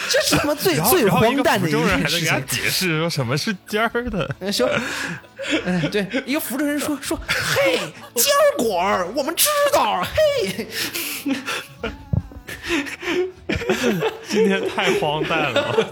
[0.08, 2.46] 这是他妈最最荒诞的一件事还在给他情。
[2.46, 4.68] 解释说什么是尖儿的， 呃说，
[5.64, 7.78] 嗯，对，一个福州人说说，嘿，
[8.14, 10.04] 尖儿果儿，我们知道，
[10.42, 10.66] 嘿，
[14.28, 15.88] 今天太荒诞了。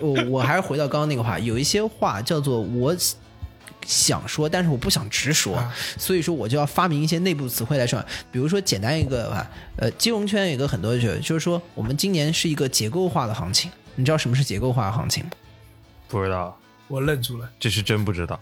[0.00, 2.94] 我我还是回到刚刚那个话，有一些话叫做我
[3.90, 8.02] 想说，但是我不想直说，啊所以说我就要发明一些内部词汇来说。
[8.30, 15.30] 比如说简单一个吧，呃，金融圈有一个很多就就是说，我们今年是一个结构化的行情，你知道什么是结构化的行情吗？
[16.08, 18.38] 不知道，我愣住了，这是真不知道。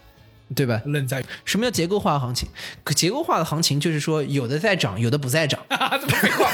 [0.55, 0.81] 对吧？
[0.87, 2.49] 愣在什么叫结构化行情？
[2.83, 5.61] 可结构化的行情就是说，有的在涨，有的不在涨。
[5.69, 6.51] 啊，这么废话，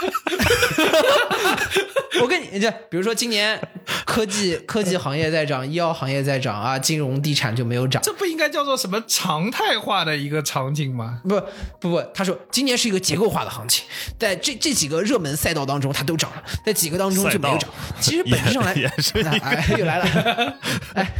[2.20, 3.58] 我跟你这，比如说今年
[4.04, 8.02] 科技 科技行业在涨，医药行业在涨啊，金融地产就没有涨。
[8.02, 11.20] 这不应该叫做什么常态化的一个场景吗？
[11.22, 11.40] 不
[11.78, 13.84] 不不，他说今年是一个结构化的行情，
[14.18, 17.70] 在这这几个热门赛道当中，它都涨了，在几个当中就没有涨。
[18.00, 18.74] 其实本质上来，
[19.42, 20.54] 哎，又来了，
[20.94, 21.12] 哎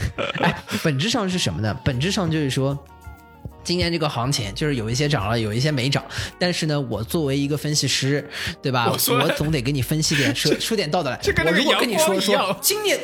[0.43, 1.75] 哎，本质上是什么呢？
[1.85, 2.77] 本质上就是说。
[3.63, 6.05] 今年这个行情就是有一些涨了，有一些没涨，
[6.39, 8.29] 但是呢，我作为一个分析师，
[8.63, 8.87] 对吧？
[8.87, 11.19] 我我总得给你分析点，说说点道道来。
[11.23, 12.99] 这跟我如果跟你说说今年，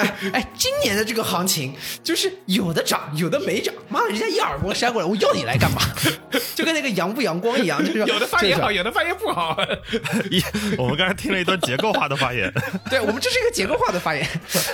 [0.00, 3.74] 哎哎，今年的这个行情就是有的涨，有的没涨。
[3.88, 5.80] 妈的，人家一耳光扇过来，我要你来干嘛？
[6.54, 9.56] 就跟那个阳不阳光一样，就是有的发言好，有的发言不好。
[10.30, 10.42] 一，
[10.78, 12.52] 我们刚才听了一段结构化的发言，
[12.88, 14.26] 对我们这是一个结构化的发言，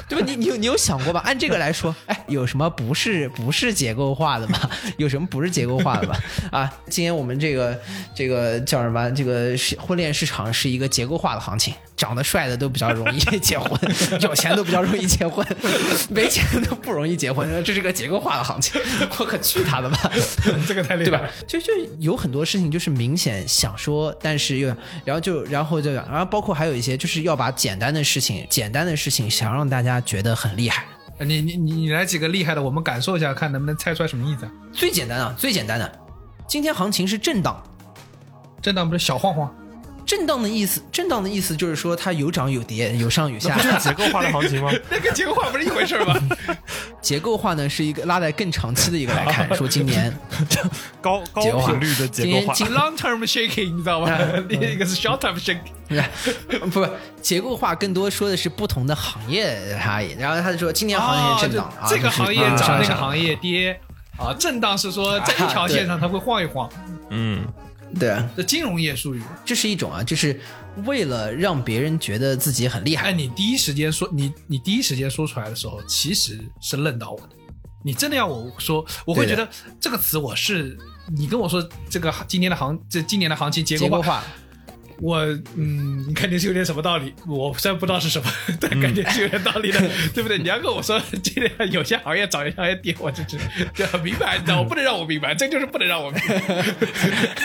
[0.08, 0.24] 对吧？
[0.26, 1.22] 你你有你有想过吧？
[1.24, 4.58] 按这个来说，哎，有什么不是不是结构化的吗？
[4.98, 6.14] 有什么不是结构化的吗？
[6.52, 7.78] 啊，今年我们这个
[8.14, 9.10] 这个叫什么？
[9.12, 13.80] 这个婚恋市场是一个结构化的行情，长得帅的都比较容易结婚，
[14.20, 15.46] 有钱都比较容易结结婚，
[16.10, 18.80] 没钱都不容易结婚，这是个结构化的行情，
[19.18, 20.10] 我可去他的吧！
[20.66, 21.22] 这个太厉对吧？
[21.46, 24.68] 就就有很多事情就是明显想说，但是又
[25.04, 30.84] 然后就然后就然后包括还有一些就是要把简单的事情简单的事情想让大家觉得很厉害。
[31.18, 34.52] 你你你你来几个厉害的，我们感受一下，看能不能猜出来什么意思啊？
[34.72, 35.90] 最简单啊，最简单的，
[36.46, 37.62] 今天行情是震荡，
[38.60, 39.54] 震荡不是小晃晃，
[40.06, 43.62] 震荡的意思，震荡的意思就是说它有涨有跌，有上有下不。
[43.62, 44.70] 就是结构化的行情吗？
[44.88, 46.14] 那跟结构化不是一回事吗？
[47.02, 50.16] 结构化呢是一个拉在更长期的一个来看，说今年
[51.02, 54.08] 高高频率的结构化，今 long term shaking，你知道吗？
[54.48, 55.60] 另一个是 short term shaking。
[56.60, 56.88] 不不，
[57.20, 60.12] 结构化更多说的是不同的行业差异。
[60.18, 63.78] 然后他就说今年行业震荡，啊这个行业涨，那个行业跌。
[64.16, 66.66] 啊，震荡是说在一条线上它会晃一晃，
[67.10, 67.46] 嗯，
[67.98, 69.22] 对啊，这金融业术语。
[69.44, 70.40] 这是一种啊，就是
[70.84, 73.12] 为了让别人觉得自己很厉害哎，。
[73.12, 77.28] 你第一时间说你你第一时间说出来的时候，其实是愣到我的。
[77.82, 79.48] 你真的要我说，我会觉得
[79.80, 80.76] 这个词我是
[81.16, 84.24] 你跟我说这个今年的行这今年的行情结构化，结构化，
[85.00, 85.18] 我
[85.56, 88.30] 嗯，你肯定是有点什么道理，我虽然不知道是什么，
[88.60, 89.78] 但感觉是有点道理的，
[90.14, 90.38] 对不对？
[90.38, 93.38] 你要跟我说今年有些行业涨，有些行业跌，我就知
[93.74, 96.64] 就很明白，你知道，我不能让我明白，这就是不能让我明白，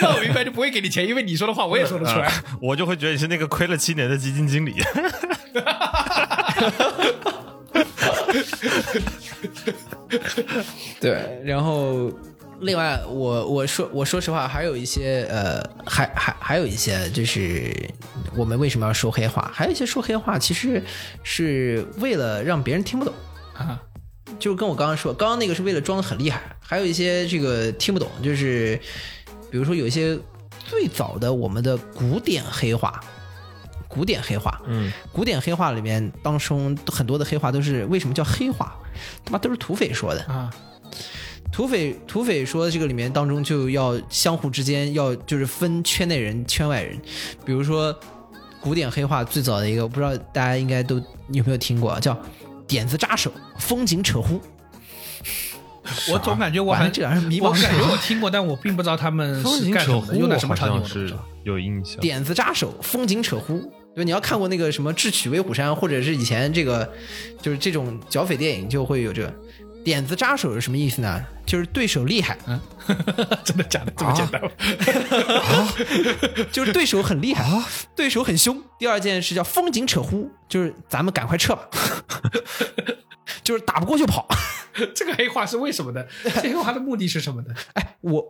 [0.00, 2.26] 让我明白就不会给你钱，因为你说的话我也说得出来。
[2.26, 4.74] 啊我就会觉得你是那个亏了七年的基金经理。
[11.00, 12.10] 对，然后
[12.62, 17.74] 另外，我我说我说实话，还有一些呃，还还还有一些，就是
[18.36, 19.50] 我们为什么要说黑话？
[19.52, 20.82] 还有一些说黑话，其实
[21.24, 23.12] 是为了让别人听不懂。
[23.54, 23.80] 啊，
[24.38, 28.80] 就是跟我刚刚说，刚刚那个是为了装的很厉害，还有一些这个听不懂，就是
[29.50, 30.16] 比如说有一些
[30.64, 33.00] 最早的我们的古典黑话，
[33.88, 38.76] 古典黑话，嗯，古典黑话里面当中很多的黑话都是为什么叫黑话？
[39.24, 40.48] 他妈都是土匪说的啊！
[41.52, 46.98] 土匪土匪说这个里面当中就要相互之间要就是分圈内人圈外人，
[47.44, 47.94] 比如说
[48.58, 50.96] 古典黑话最早的一个，我不知道大家应该都
[51.30, 52.18] 有没有听过啊，叫
[52.66, 54.40] 点子扎手，风景扯呼。
[56.10, 61.12] 我总感觉我还这两人迷茫我感觉我听过，但我并不知道他们是干什么的，用在什么场景是。
[61.44, 61.98] 有印象。
[61.98, 63.60] 点子扎手，风景扯呼。
[63.96, 66.88] 对，你要看过那个什么《智取威虎山》，或者是以前这个
[67.42, 69.34] 就是这种剿匪电影，就会有这个
[69.84, 71.24] 点子扎手是什么意思呢？
[71.44, 72.38] 就是对手厉害，
[73.44, 73.92] 真的假的？
[73.96, 74.50] 这么简单吗？
[76.52, 77.44] 就是对手很厉害，
[77.94, 78.62] 对手很凶。
[78.78, 81.68] 第二件事叫风景扯呼，就是咱们赶快撤吧，
[83.42, 84.26] 就是打不过就跑。
[84.94, 86.06] 这个黑话是为什么的？
[86.24, 87.54] 这黑话的目的是什么的？
[87.74, 88.24] 哎，我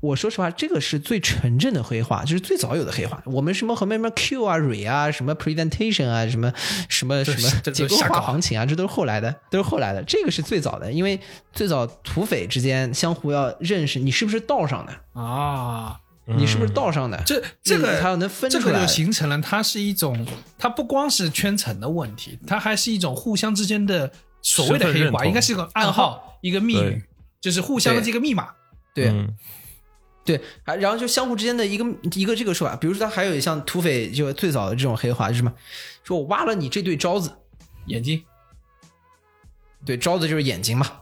[0.00, 3.22] 我说实话，这个是最纯正的黑话，就是最早有的黑话。
[3.24, 6.52] 我们什么后面什么 Q 啊、蕊啊、什么 presentation 啊、什么
[6.90, 10.02] 什么什么这结构化行情啊，这都是后来的，都是后来的。
[10.02, 11.18] 这个是最早的，因为
[11.54, 20.26] 最早土匪之间相互要认识，你是不是道上的，啊，你是不是道上的，这这个你才能分出来这个就形成了，它是一种，
[20.58, 27.02] 它不光是圈层的问题，它还是一种互相之间的所谓的黑话，应该是一个暗号，一个密语，
[27.40, 28.50] 就是互相的这个密码。
[28.94, 29.08] 对。
[29.08, 29.34] 嗯
[30.24, 31.84] 对，还然后就相互之间的一个
[32.14, 35.52] 一个这个说法，比如说他还有像土匪就最早的这种黑话是什么？
[36.02, 37.30] 说我挖了你这对招子，
[37.86, 38.24] 眼睛，
[39.84, 41.00] 对，招子就是眼睛嘛。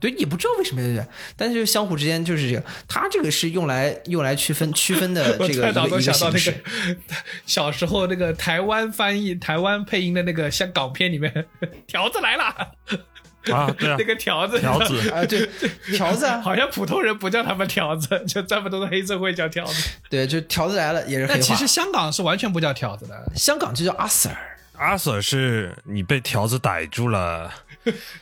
[0.00, 1.06] 对，也不知道为什么，对？
[1.34, 6.58] 但是就相互之间就是这个，他这个是用来用来区分区分的 这个太早都一个形那式个。
[7.46, 11.46] 小时候那个台湾翻译、台湾配音的那个香港片里面，
[11.86, 12.72] 条子来了，
[13.52, 15.10] 啊， 对啊那，个条子，条子。
[15.10, 15.48] 啊，对，
[15.96, 19.90] 条子啊， 好像普通人不叫他们条子，就专门都是黑社会叫条子。
[20.08, 21.34] 对，就条子来了也是黑话。
[21.34, 24.34] 但其实香港是完全不叫条子的，香港就叫阿 Sir，
[24.76, 27.50] 阿 Sir 是你被条子逮住了，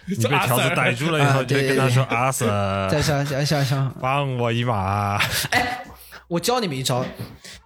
[0.06, 5.20] 你被条子逮住了以啊后，就会跟他说阿 Sir，再想想想想，帮我一马。
[6.28, 7.04] 我教你们一招，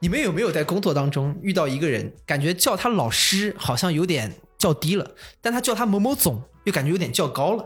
[0.01, 5.09] 你们有没有在工作当中遇到一个人，感觉叫他老师好像有点叫低了，
[5.41, 7.65] 但他叫他某某总又感觉有点较高了，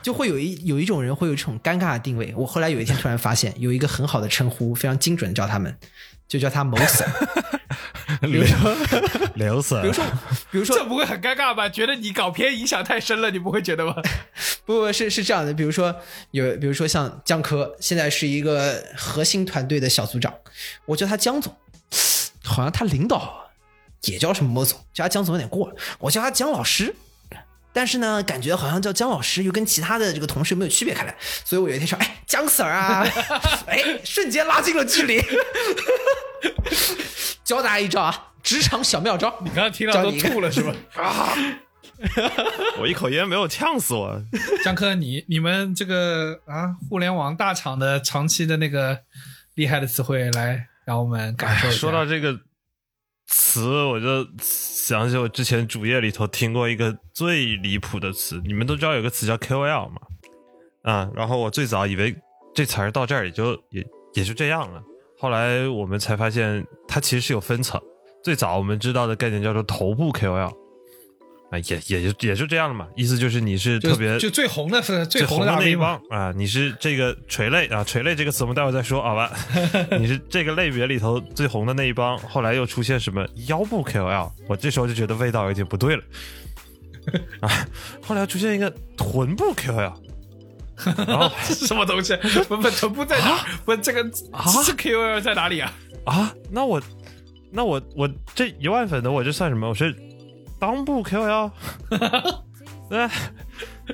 [0.00, 2.32] 就会有一有一种人会有这种尴尬的定位。
[2.36, 5.76] 我后来有一天突然发现，有一个很好的称呼，非常精准的叫他们，
[6.26, 7.06] 就叫他某 Sir。
[8.22, 8.42] 刘
[9.34, 10.04] 刘 Sir，比如说，
[10.50, 11.68] 比如说这不会很尴尬吧？
[11.68, 13.94] 觉得你搞偏影响太深了，你不会觉得吗？
[14.64, 15.94] 不不是是这样的，比如说
[16.30, 20.32] 有，比如说像江科，现在是一个核心团队的小组长，
[20.86, 21.54] 我叫他江总，
[22.44, 23.50] 好像他领导
[24.04, 26.94] 也叫什么某总，叫他江总有点过了，我叫他江老师。
[27.78, 31.14] 但是呢，感觉好像叫姜老师又跟其他的这个同事没有区别开来，
[31.44, 33.06] 所以我有一天说，哎，姜 Sir 啊，
[33.68, 35.22] 哎，瞬间拉近了距离。
[37.44, 39.32] 教大家一招啊，职场小妙招。
[39.44, 40.74] 你刚刚听到都吐了是吧？
[40.96, 41.32] 啊，
[42.82, 44.20] 我一口烟没有呛死我。
[44.64, 48.98] 江科，你你们这个啊，互联网大厂的长期的那个
[49.54, 51.78] 厉害的词汇，来让我们感受一下。
[51.78, 52.40] 说到这个
[53.28, 58.42] 词，我就想起我之前主页里头听过一个最离谱的词。
[58.44, 60.00] 你们都知道有个词叫 KOL 嘛？
[60.82, 62.16] 啊，然后我最早以为
[62.54, 64.82] 这词儿到这儿也就也也就这样了，
[65.18, 67.80] 后来我们才发现它其实是有分层。
[68.24, 70.52] 最早我们知道的概念叫做头部 KOL。
[71.50, 79.32] 啊，也也就也就这样了嘛，意思就是你是特别就最红的是最红的那一帮啊，你是这个垂泪啊，垂泪这个词我们待会再说好吧？
[79.98, 86.02] 你是这个类别里头最红的那一帮，后来又出现什么腰部 KOL，我这时候就觉得味道有点不对了
[87.40, 87.48] 啊，
[88.02, 89.94] 后来出现一个臀部 KOL，
[91.08, 92.14] 然后是什么东西？
[92.46, 93.42] 不不，臀部在哪？
[93.64, 95.72] 不，这个是 KOL 在哪里啊？
[96.04, 96.78] 啊，那我
[97.50, 99.66] 那我我这一万粉的我这算什么？
[99.66, 99.96] 我是。
[100.58, 101.50] 裆部 KOL，
[102.88, 103.08] 对，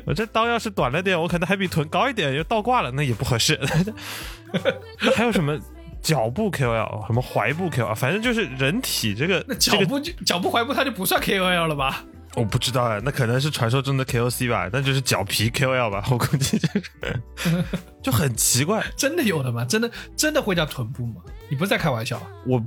[0.07, 3.59] 我这裆要是短了点，我可能还比臀高一点，又倒挂了，那也不合适。
[5.03, 5.59] 那还有什么
[6.00, 9.44] 脚部 KOL，什么踝部 KOL，反正就是人体这个。
[9.48, 12.05] 那脚部就脚部踝部，它就不算 KOL 了吧？
[12.37, 16.68] 我不知道哎，那可能是传说中的 KOC 吧，那就是脚皮 KOL 吧， 我估计就
[17.37, 17.64] 是，
[18.03, 18.85] 就很奇怪。
[18.96, 19.64] 真的有的吗？
[19.64, 21.22] 真的真的会叫臀部吗？
[21.48, 22.20] 你不是在开玩笑？
[22.46, 22.62] 我。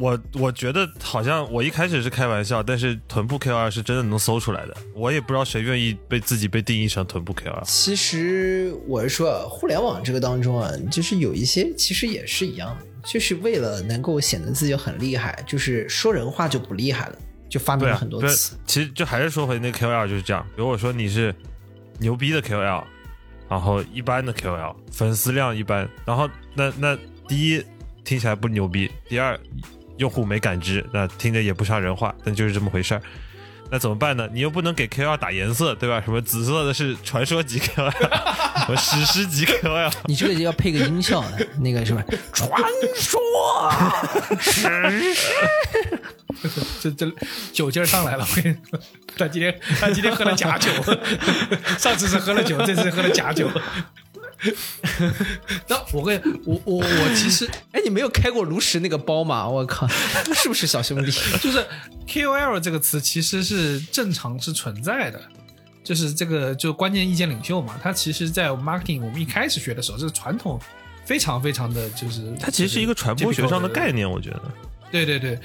[0.00, 4.74] 我我觉得好像我一开始是开玩笑，但是臀部 K 二是真的能搜出来的。
[4.94, 7.62] 我也不知道谁愿意被自己被定义成臀部 K 二。
[7.66, 17.18] 其实我是说，互联网这个当中啊，就是有一些其实也是一样，就是为了能够显得自己很厉害，就是说人话就不厉害了，
[17.50, 18.56] 就发明了很多词。
[18.64, 20.46] 其实就还是说回那 K 二就是这样。
[20.56, 21.34] 如果说你是
[21.98, 22.84] 牛逼的 K O L，
[23.50, 27.62] 然后一般的 K O L，粉丝量一般，然后那那第一
[28.02, 29.38] 听起来不牛逼，第二。
[30.00, 33.02] 用户没感知，那听着也不像人话，但就是这么回事儿。
[33.70, 34.26] 那怎么办呢？
[34.32, 36.00] 你又不能给 K 二打颜色，对吧？
[36.00, 37.90] 什么紫色的是传说级 K 二，
[38.64, 39.90] 什么史诗级 K 二？
[40.06, 42.02] 你这个要配个音效的，那个是吧？
[42.32, 42.50] 传
[42.96, 43.20] 说
[44.40, 45.28] 史诗，
[46.80, 47.12] 这这
[47.52, 48.26] 酒劲儿上来了。
[48.28, 48.80] 我跟你说，
[49.18, 50.70] 他今天他今天喝了假酒，
[51.78, 53.48] 上次是喝了酒，这次喝了假酒。
[55.68, 59.46] 那我跟我我我其实，哎，你没有开过炉石那个包吗？
[59.48, 59.86] 我靠，
[60.34, 61.10] 是不是小兄弟？
[61.40, 61.64] 就是
[62.06, 65.20] KOL 这个词其实是正常是存在的，
[65.84, 67.78] 就是这个就关键意见领袖嘛。
[67.82, 70.58] 他其实，在 marketing 我们一开始学的时候，这是传统
[71.04, 74.42] 非常非常的就是，它其实是一个传播学上的概念，我觉得。
[74.90, 75.38] 对对对，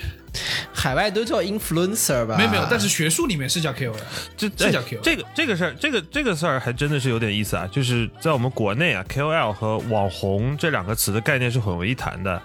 [0.73, 2.35] 海外都叫 influencer 吧？
[2.37, 3.93] 没有没有，但是学术里面是叫 KOL，
[4.35, 4.99] 这这叫 KOL。
[5.01, 7.67] 这个这个事儿，这个这个事儿还真的是有点意思啊！
[7.71, 12.41] 就是在我们国内啊，KOL 和网红这两个词的概念是混为一谈的。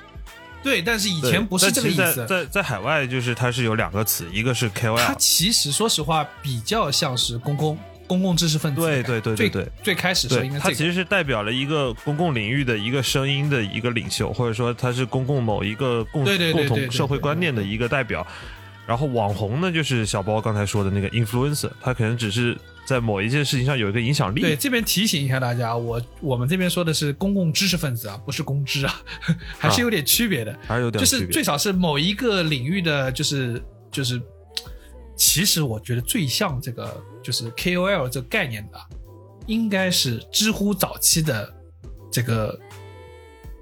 [0.62, 2.26] 对，但是以前不是这个意思。
[2.26, 7.78] 在在海外，就是它是有两个词，一个是 KOL，它其实说实话比较像是公公。
[8.11, 18.27] 公共知识分子，对对对对对，最开始是应该他其实是代表了一个公共领域的一个声音的一个领袖，或者说他是公共某一个共共同社会观念的一个代表。
[18.85, 24.40] 然后网红呢，就是小包刚才说的那个 influencer，他可能只是在某一件事情上有一个影响力。
[24.40, 29.01] 对，这边提醒一下大家，我我们这边说的是公共知识分子啊，不是公知啊，
[29.57, 34.20] 还是有点区别的，还是有点就是最少是某一个领域的，就是就是。
[35.23, 38.78] 其实我觉得最像这个就是 KOL 这个概念的，
[39.46, 41.52] 应该是知乎早期的
[42.11, 42.59] 这个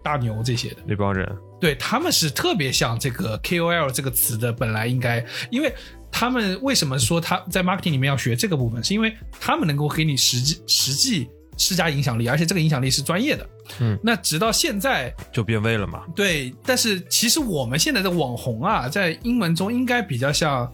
[0.03, 1.29] 大牛这些的那帮人，
[1.61, 4.53] 对他们是特别像这个 KOL 这个词的。
[4.53, 5.75] 本来应该，因为
[6.11, 13.47] 他们为什么说他在 marketing 里面要学这个部分，是因为他们能够给你实际实际施加影响力，而且这个影响力是专业的。
[13.81, 16.05] 嗯，那直到现在就变味了嘛？
[16.15, 20.73] 对，但是其实我们现在的网红啊，在英文中应该比较像。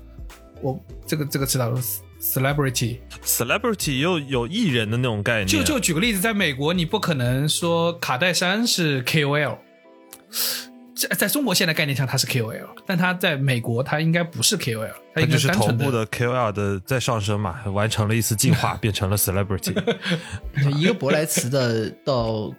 [0.63, 1.59] 我这个这个词
[2.25, 5.47] 叫 celebrity，celebrity 又有艺人的那种概念。
[5.47, 9.59] 就就举个例子，在美国，你不可能说卡戴珊是 KOL，
[10.95, 19.73] 在在中国现在概念上他是 KOL，但他在美国他应该不是 KOL，他应该是头部的 KOL 的在上升嘛，完成了一次进化， 变成了 celebrity。
[20.79, 22.53] 一个舶来词的到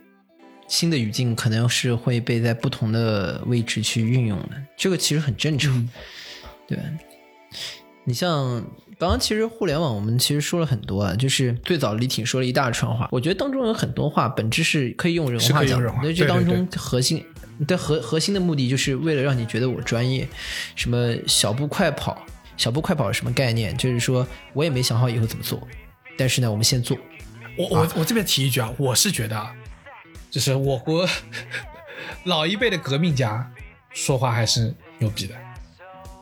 [0.67, 5.89] 新的语境，可能是会被在不同的位置去运用的，这个其实很正常，
[6.67, 6.77] 对。
[8.07, 8.63] 你像
[8.97, 17.25] 刚刚其实互联网，我们其实说了很多啊，就是最早李挺说了一大串话，我觉得当中有很多话本质是可以用人话讲，那这当中核心
[17.67, 20.27] 的核核心的目的就是为了让你觉得我专业。
[20.75, 22.25] 什么小步快跑，
[22.55, 23.77] 小步快跑是什么概念？
[23.77, 25.59] 就是说我也没想好以后怎么做，
[26.17, 26.97] 但是呢，我们先做。
[27.57, 29.53] 我我我这边提一句啊，我是觉得啊，
[30.31, 31.07] 就是我国
[32.23, 33.51] 老一辈的革命家
[33.91, 35.35] 说话还是牛逼的。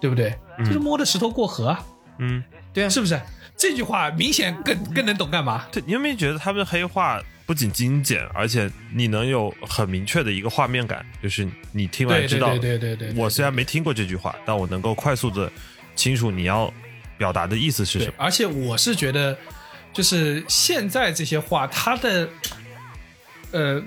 [0.01, 0.36] 对不对？
[0.57, 1.78] 就是摸着石头过河，
[2.17, 2.43] 嗯，
[2.74, 3.19] 对啊，是不是？
[3.55, 5.65] 这句话明显更更能懂干嘛？
[5.71, 15.51] 对，你有没有觉得他们的黑话不仅精简，而且你能有很明确的一个画面感，就是你听完对对知道，对对对对对我虽然没听过这句话，但我能够快速的
[15.95, 16.74] 清楚你要
[17.15, 19.38] 表达的意思是什么。，而且我是觉得，
[19.93, 22.28] 就是现在这些话，它的
[23.51, 23.82] 呃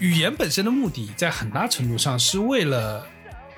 [0.00, 3.06] 语言本身的目的，在很大程度上是为了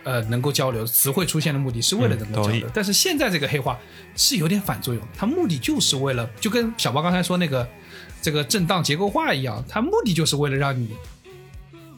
[0.04, 2.50] 呃能够交流，词汇出现的目的是为了能够交。
[2.50, 3.78] 流但是现在这个黑话
[4.16, 7.68] 是有点反作用，它目的就是为了，就跟小包刚才说那个
[8.20, 10.90] 这个震荡结构化一样，它目的就是为了让你。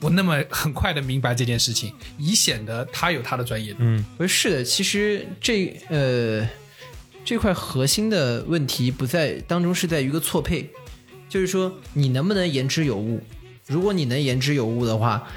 [0.00, 3.78] 不那么很快的明白这件事情，以显得他有他的专业度。
[3.82, 6.44] 嗯，不是是的，其实这呃
[7.24, 10.68] 这块核心的问题不在当中，是在于一个错配，
[11.28, 13.22] 就是说你能不能言之有物。
[13.68, 15.28] 如果你能言之有物的话，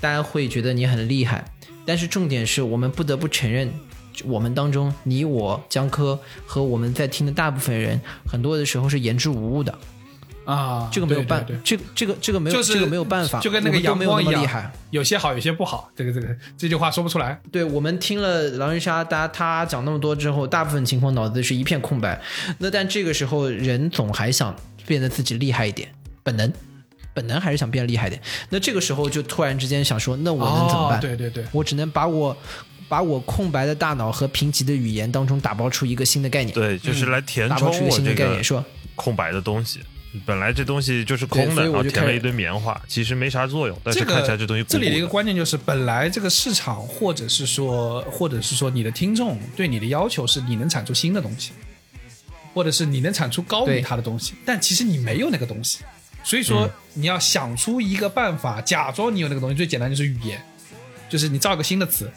[0.00, 1.44] 大家会觉得你很厉害。
[1.84, 3.72] 但是重点是我们不得不承认，
[4.24, 9.76] 我们当中你我江科和我们在听的大部分人，很多的时候是言之无物的。
[10.44, 14.72] 啊，这个没有办，对对对这个这个这个没有、就是这个没有办法，就跟那个我们都没有阳光一样那么厉害。
[14.90, 15.88] 有些好，有些不好。
[15.94, 17.40] 这个这个这句话说不出来。
[17.52, 22.20] 对我们听了狼人杀，大家他讲那么多之后，大部分情况脑子是一片空白。
[22.58, 24.52] 那但这个时候，人总还想
[24.84, 25.88] 变得自己厉害一点，
[26.24, 26.52] 本能，
[27.14, 28.20] 本能还是想变厉害点。
[28.50, 30.98] 那这个时候就突然之间想说，那我能怎么办？
[30.98, 32.36] 哦对对对，我只能把我
[32.88, 39.80] 把我空白的大脑和贫瘠的语言当中打包出一个新的概念，对，就是来填打包出一个充我这个新的概念，说空白的东西。
[40.26, 51.52] 本来这东西就是空的，然后以我就填了一堆棉花，其实没啥作用，但是看起来这东西鼓这里的一个鼓关键就是，本来这个市场或者是说，或者是说你的听众对你的要求是你能产出新的东西，
[52.52, 55.78] 或者是你能产出高于对他的东西，但其实你没有那个东西，
[56.22, 60.42] 所以说你要想出一个办法，假装你有那个东西，最简单就是语言，
[61.08, 62.10] 就是你造一个新的词，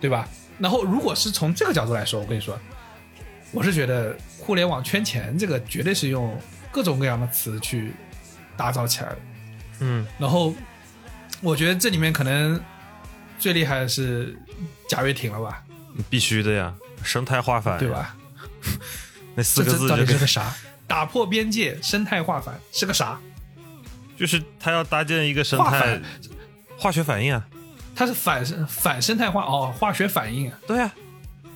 [0.00, 0.28] 对吧？
[0.58, 2.58] 然后如果是从这个角度来说，我跟你说，
[3.52, 6.36] 我是觉得互联网圈钱这个绝对是用
[6.70, 7.92] 各种各样的词去
[8.56, 9.18] 打造起来的。
[9.80, 10.54] 嗯，然后
[11.40, 12.60] 我觉得这里面可能
[13.38, 14.38] 最厉害的是
[14.88, 15.64] 贾跃亭了吧，
[16.08, 17.88] 必须的呀，生态化反，对？
[17.88, 18.16] 吧？
[19.34, 20.54] 那四个字就是个啥？
[20.86, 23.18] 打破边界，生态化反是个啥？
[24.18, 26.00] 就是他要搭建一个生态化
[26.76, 27.44] 化学反应啊，
[27.94, 30.92] 它是反反生态化哦，化学反应啊，对啊，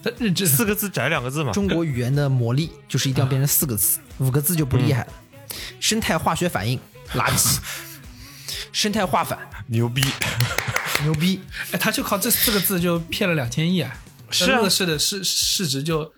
[0.03, 0.47] 它认知。
[0.47, 5.05] 四个字窄两个字嘛，中国语言的魔力就是一定要变成四个字，五个字就不厉害。
[5.05, 5.13] 了。
[5.81, 6.79] 生态化学反应，
[7.15, 7.59] 垃圾；
[8.73, 10.05] 生态化反，牛逼，
[11.03, 11.41] 牛逼。
[11.73, 13.97] 哎，他就靠这四个字就骗了两千亿啊！
[14.31, 14.61] 是啊。
[14.61, 16.13] 乐视的市市值就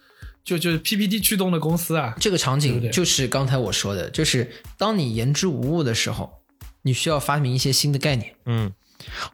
[0.45, 6.43] 就就是 PPT 驱动的公司啊，这个场景就是刚才我说的，就是当你言之无物的时候，
[6.83, 8.73] 你需要发明一些新的概念，嗯，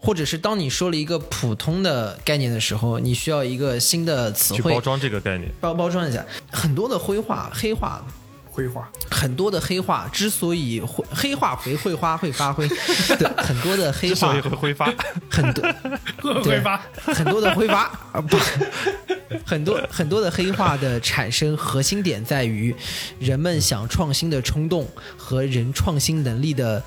[0.00, 6.26] 或者是当你说了一个普通的概念的时候，你需要一个新的词汇去包装这个概念，包包装一下。
[6.50, 8.04] 很多的灰化、黑话
[8.56, 8.90] 绘画。
[9.10, 12.66] 很多的黑化之所以会黑化肥会花会发挥，
[13.18, 14.86] 对，很多的黑化之所以会挥发，
[15.30, 15.62] 很多
[16.42, 16.80] 挥发。
[17.04, 17.82] 很多的挥发
[18.12, 18.38] 啊不，
[19.44, 22.74] 很多很多的黑化的产生核心点在于
[23.18, 26.82] 人们想创新的冲动和人创新能力的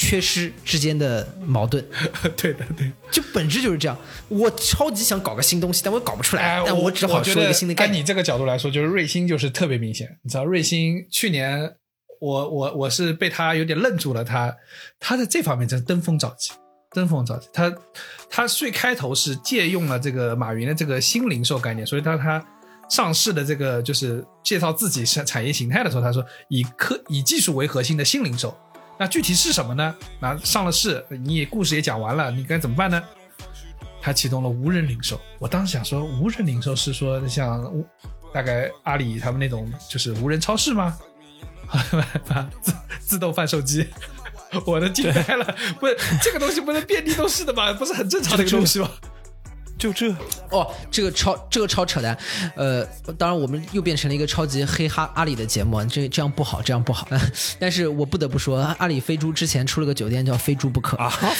[0.00, 1.84] 缺失之间的矛盾，
[2.34, 2.90] 对的对。
[3.10, 3.94] 就本质就是这样。
[4.28, 7.94] 我超级想搞个新东西，但我搞不出来，哎，但我只好说一个新的概念。
[7.94, 10.08] 按你这个角度来说，就是瑞星就是特别明显。
[10.22, 11.74] 你知道，瑞星去年
[12.18, 14.56] 我我我是被他有点愣住了，他
[14.98, 16.52] 他在这方面真是登峰造极，
[16.94, 17.46] 登峰造极。
[17.52, 17.70] 他
[18.30, 22.42] 他最开头是借用了这个马云的这个新零售概念，所以当他
[22.88, 28.56] 上市的这个就是介绍自己产产业形态的时候，他说以科以技术为核心的新零售。
[29.00, 29.96] 那具体是什么呢？
[30.20, 33.02] 那上了市，你也故事也讲完了，你该怎么办呢？
[33.98, 35.18] 他启动了无人零售。
[35.38, 37.82] 我当时想说，无人零售是说像无
[38.34, 40.98] 大概阿里他们那种就是无人超市吗？
[42.60, 43.86] 自自动贩售机，
[44.66, 45.56] 我都惊呆了！
[45.80, 47.72] 不是这个东西不是遍地都是的吗？
[47.72, 48.90] 不是很正常的一个东西吗？
[49.80, 50.14] 就这，
[50.50, 52.16] 哦，这个超这个超扯淡，
[52.54, 52.84] 呃，
[53.16, 57.08] 当然我们又变成了一个超级黑哈阿里的节目，这这样不好，这样不好。
[57.58, 60.98] 但是我不得不说，阿里飞猪之前出了个酒店叫非 猪不可，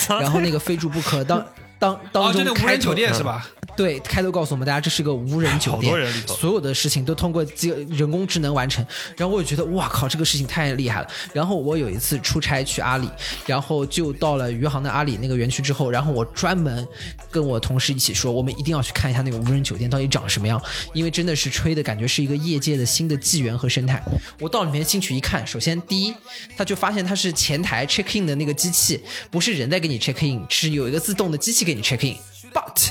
[0.09, 1.45] 然后那个非猪不可当
[1.81, 3.51] 当哦，当中开就那无人酒店是吧？
[3.77, 8.85] 对，开头告诉我们大家这是个无人酒店，人所有的事情都通过这个人工智能完成。
[9.17, 11.09] 然后我就觉得哇靠，这个事情太厉害了。
[11.33, 13.09] 然后我有一次出差去阿里，
[13.47, 16.87] 然后就到了余杭的阿里那个园区之后，然后我专门
[17.31, 20.61] 跟我同事一起说，我们一定要去看一下那个无人酒店到底长什么样，
[20.93, 24.03] 因为真的是吹的感觉是一个业界的新的纪元和生态。
[24.41, 26.15] 我到里面进去一看，首先第一，
[26.55, 29.01] 他就发现它是前台 check in 的那个机器，
[29.31, 32.17] 不是人在给你 check in，是有一个自动的机器给你 check in。
[32.53, 32.91] But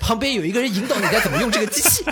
[0.00, 2.04] 旁边有一个人引导你该怎么用这个机器，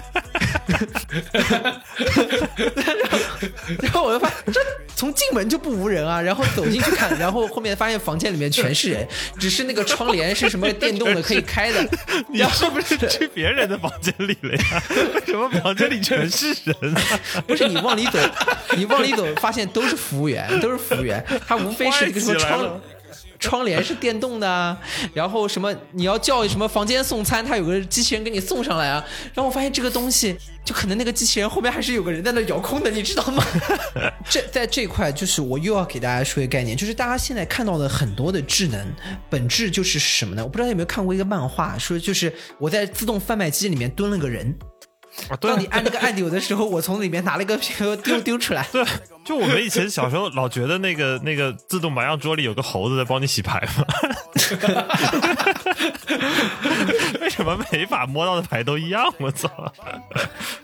[3.83, 4.61] 然后我就发现这
[4.95, 9.07] 从进门就不无人啊，然后走进去看，然后后面发现房间里面全是人，
[9.41, 11.83] 只是那个窗帘是什么电动的可以开的，
[12.31, 14.83] 你是不是去别人的房间里了呀？
[15.14, 17.03] 为 什么房间里全是人啊？
[17.47, 18.20] 不是你往里走，
[18.76, 22.81] 你往里走发现都是服务员，都是服务员，他无非是一个什么窗
[23.41, 24.78] 窗帘是电动的啊，
[25.12, 29.05] 然后什么你要叫什么房间送餐，它有个机器人给你送上来啊。
[29.34, 33.43] 然后我发现这个东西，就可能那个机器人后面还是有个人在那遥控的，你知道吗？
[34.28, 38.86] 这在这块就是我又要给大家说一个概念，就是大家现在看到的很多的智能，
[39.30, 40.45] 本质就是什么呢？
[40.45, 44.55] 我不知道有没有看过一个漫画，说就是我在自动贩卖机里面蹲了个人，
[45.29, 48.66] 啊，对啊当你按那个按钮的时候，我从里面拿了一个皮球丢丢出来。
[48.73, 48.85] 对，
[49.25, 53.85] 就我们以前小时候老觉得那个那个自动麻将桌里有个猴子在帮你洗牌嘛，
[57.21, 59.12] 为什么每一把摸到的牌都一样？
[59.18, 59.51] 我操！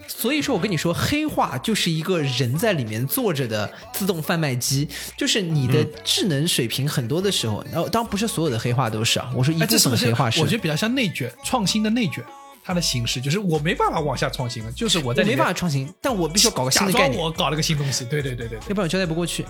[0.08, 12.24] 所以说我跟你说，黑化就是一个人在里面坐着的自动贩卖机，就是你的智能水平很多的时候，然后当然不是所有的黑化都是啊，我说一哎，部分黑化是，我觉得比较像内卷，创新的内卷，
[12.66, 19.46] 它的形式就是我没办法往下创新了，就是我在我没办法创新，但我必须要搞个新的概念，装我搞了个新东西，对对对对对要不然我交代不过去，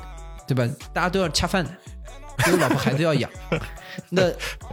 [0.46, 0.68] 对吧？
[0.92, 1.70] 大家都要恰饭的，
[2.50, 3.30] 有 老婆孩子要养，
[4.10, 4.30] 那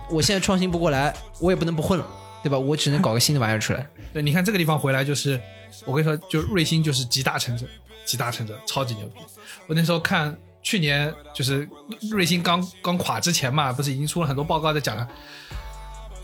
[0.09, 2.05] 我现在创新不过来，我也不能不混了，
[2.43, 2.59] 对吧？
[2.59, 3.87] 我只能搞个新的玩意儿出来。
[4.11, 5.39] 对，你看这个地方回来就是，
[5.85, 7.65] 我跟你说，就瑞星就是集大成者，
[8.05, 9.21] 集大成者，超级牛逼。
[9.67, 11.65] 我那时候看去年就是
[12.11, 15.07] 瑞星刚刚垮之前嘛，不是已经出了很多报告在讲了，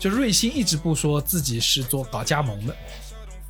[0.00, 2.74] 就瑞幸一直不说自己是做搞加盟的，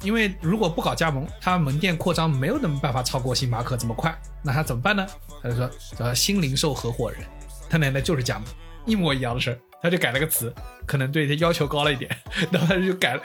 [0.03, 5.07] 因为如果不搞加盟，他门店扩张没有那么办法超过星巴克这么快，那他怎么办呢？
[5.41, 7.23] 他就说叫新零售合伙人，
[7.69, 8.49] 他奶奶就是加盟，
[8.85, 10.53] 一模一样的事儿，他就改了个词，
[10.87, 12.11] 可能对他要求高了一点，
[12.51, 13.23] 然后他就改了。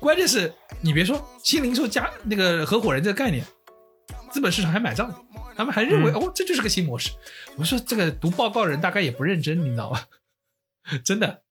[0.00, 3.44] 关键是你别说新零售加那个合伙人这个概念，
[4.32, 5.14] 资本市场还买账，
[5.56, 7.10] 他们还认为、哦这就是个新模式。
[7.56, 10.08] 我说这个读报告人大概也不认真，你知道吧？
[11.04, 11.41] 真的，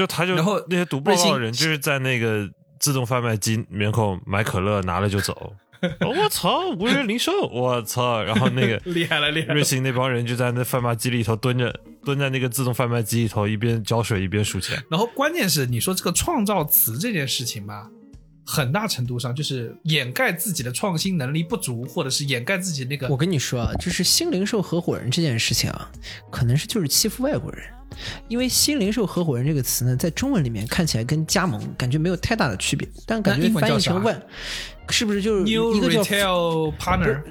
[0.00, 2.48] 就他就然后那些读报告的人，就是在那个
[2.78, 5.52] 自动贩卖机门口买可乐，拿了就走。
[6.00, 8.22] 哦我操，无人零售，我操！
[8.22, 14.82] 然后那个 厉害了厉害了瑞幸那帮人就在那贩卖机里头蹲着，蹲在那个自动贩卖机里头，一边浇水一边数钱。
[14.90, 17.90] 然后关键是你说这个创造词这件事情吧，
[18.46, 25.90] 很大程度上就是掩盖自己的创新能力不足，或者是掩盖自己那个我跟你说啊，就是新零售合伙人这件事情啊，
[26.30, 27.64] 可能是就是欺负外国人，
[28.28, 34.18] 因为新零售合伙人这个词呢，在中文里面看起来跟加盟感觉没有太大的区别，但感觉翻译成外，
[34.88, 37.22] 是不是就是一个叫 retail partner。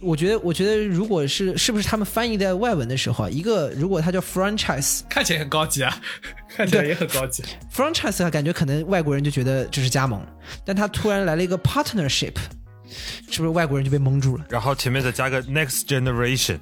[0.00, 6.00] 我觉得，我觉得如果是是不是他们翻译在外文的时候啊，一个如果它叫 franchise，franchise 看起来很高级啊，
[6.48, 7.42] 看起来也很高级。
[7.72, 10.24] franchise 啊，感觉可能外国人就觉得就是加盟，
[10.64, 12.34] 但他突然来了一个 partnership，
[13.30, 14.46] 是不是外国人就被蒙住了？
[14.48, 16.58] 然后前面再加个 next generation。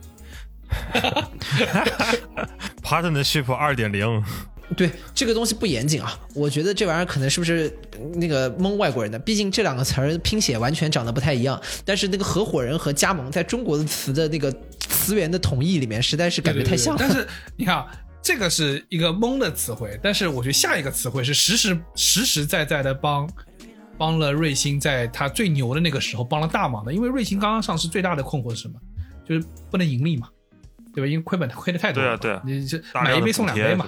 [2.83, 4.23] Partnership 二点零，
[4.77, 7.77] 对这个东西不严谨啊，我觉得这玩意儿可能是不是
[8.15, 9.19] 那个蒙外国人的？
[9.19, 16.99] 毕竟这两个词儿拼写完全长得不太一样，但是那个合伙人和加盟在中国的词的那个词源的统一里面，实在是感觉太像了。
[16.99, 17.87] 对对对 但是你看啊，
[18.23, 23.29] 这个是一个蒙的词汇，但是我觉得下一个词汇是实实实实在在的帮
[23.99, 28.75] 帮了瑞星在他最牛的那个时候帮了大忙的，因为瑞星刚刚上市最大的困惑是什么？
[29.29, 30.29] 就是不能盈利嘛，
[30.97, 31.07] 对吧？
[31.07, 33.87] 因为亏本亏的太多了，对啊对啊你这大量的买一杯送两杯嘛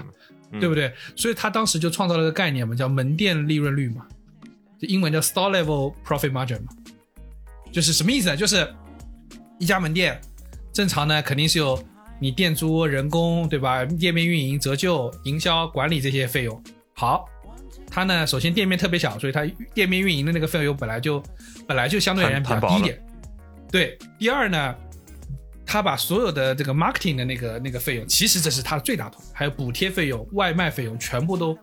[0.60, 0.92] 对不对？
[1.16, 4.06] 所以他当时就创造了个概念嘛，叫门店利润率嘛，
[4.78, 6.68] 就英文叫 store level profit margin 嘛，
[7.72, 8.36] 就是什么意思呢？
[8.36, 8.68] 就是
[9.58, 10.20] 一家门店
[10.70, 11.82] 正常呢肯定是有
[12.20, 13.86] 你店租、人工，对吧？
[13.86, 16.62] 店面运营、折旧、营销、管理这些费用。
[16.94, 17.24] 好，
[17.90, 21.22] 它呢首先店面特别小，所以它店面运营的那个费用本来就
[21.66, 23.02] 本来就相对而言比较低一点。
[23.70, 24.74] 对，第二呢，
[25.70, 31.56] 他把所有的这个 marketing 的那个那个费用，其实这是他的最大头，还有补贴费用、外卖费用，全部都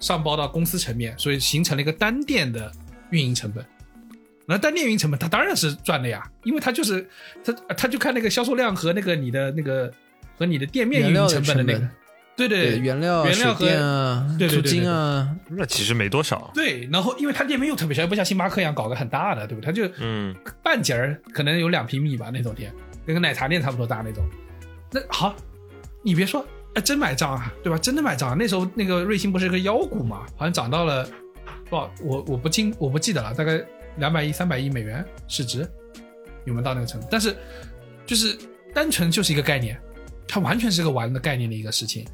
[0.00, 2.70] 上报到公司层面，所以形成了一个单店的
[3.10, 3.64] 运营成本。
[4.44, 7.08] 那单店运营成本，他当然是赚的呀，因为他就是
[7.44, 9.88] 他他就看那个销售量和那个你的那个
[10.36, 11.88] 和你的店面运营成本的那个
[12.36, 13.64] 对对对，原料、原料和
[14.36, 16.50] 对对对对金啊，那其实没多少。
[16.52, 19.66] 对，然后因为他店面又特别小，又不像星巴克一样搞得很大的，对不对？
[19.66, 22.74] 它就嗯，半截儿可能有两平米吧那种店，
[23.06, 24.24] 跟个奶茶店差不多大那种。
[24.90, 25.34] 那好，
[26.02, 27.78] 你别说，哎，真买账啊，对吧？
[27.78, 28.36] 真的买账、啊。
[28.38, 31.04] 那时候那个瑞幸不是个妖股嘛，好像涨到了
[31.68, 31.90] 多少？
[32.02, 33.64] 我我不记我不记得了，大概
[33.96, 35.68] 两百亿、三百亿美元市值，
[36.44, 37.06] 有没有到那个程度？
[37.10, 37.36] 但是
[38.06, 38.38] 就是
[38.72, 39.80] 单纯就是一个概念，
[40.28, 42.06] 它完全是个玩的概念的一个事情，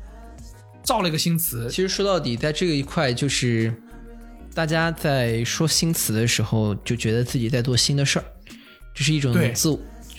[0.83, 3.75] 造了一个新词，其实说到底，在这一块就是
[4.55, 8.25] 大家在说新词的时候，就觉得自己在做新的事儿，
[8.95, 9.79] 这是一种自我。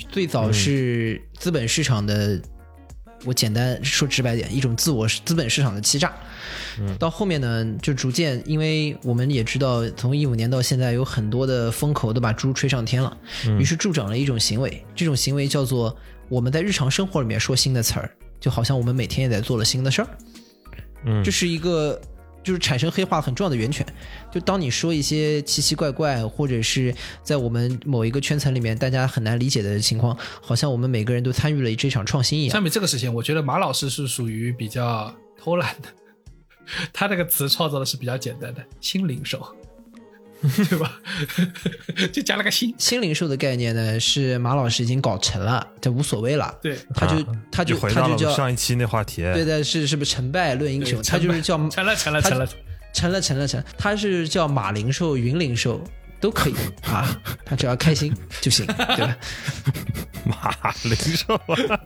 [0.09, 2.41] 最早是资本市场的，
[3.25, 6.13] 我简单说直白点，一种自我资本市场的欺诈。
[6.97, 13.15] 到后面呢，就逐渐，因为我们也知道，从一五年到现在，有很多的风口都把猪吹上天了，
[13.59, 15.95] 于是助长了一种行为，这种行为叫做
[16.29, 20.07] 我们在日常生活里面说新的词儿，就好像我们每天也在做了新的事儿。
[21.05, 21.23] 嗯。
[21.23, 22.01] 这是一个
[22.43, 23.85] 就是产生黑化很重要的源泉。
[24.31, 32.51] 就当你说一些奇奇怪怪，或者是在我们某一个圈层里面大家很难理解的情况，好像我们每个人都参与了这场创新一样。
[32.51, 35.89] 相比这个事情，我觉得马老师是属于比较偷懒的，
[36.93, 39.45] 他这个词创造的是比较简单的新零售，
[40.69, 40.99] 对吧？
[42.11, 46.57] 就加了个新，新零售的概念呢，是马老师已经搞成了，这无所谓了。
[46.61, 49.21] 对，他就、啊他就回到了他就叫上一期那话题。
[49.21, 51.01] 对的，是是不是成败论英雄？
[51.03, 52.47] 他就是叫成了成了成了，
[52.93, 55.83] 成了成了成了，他是叫马零售、云零售
[56.21, 56.55] 都可以
[56.85, 57.05] 啊，
[57.43, 58.65] 他只要开心就行，
[58.95, 59.17] 对吧？
[60.23, 61.79] 马零售啊，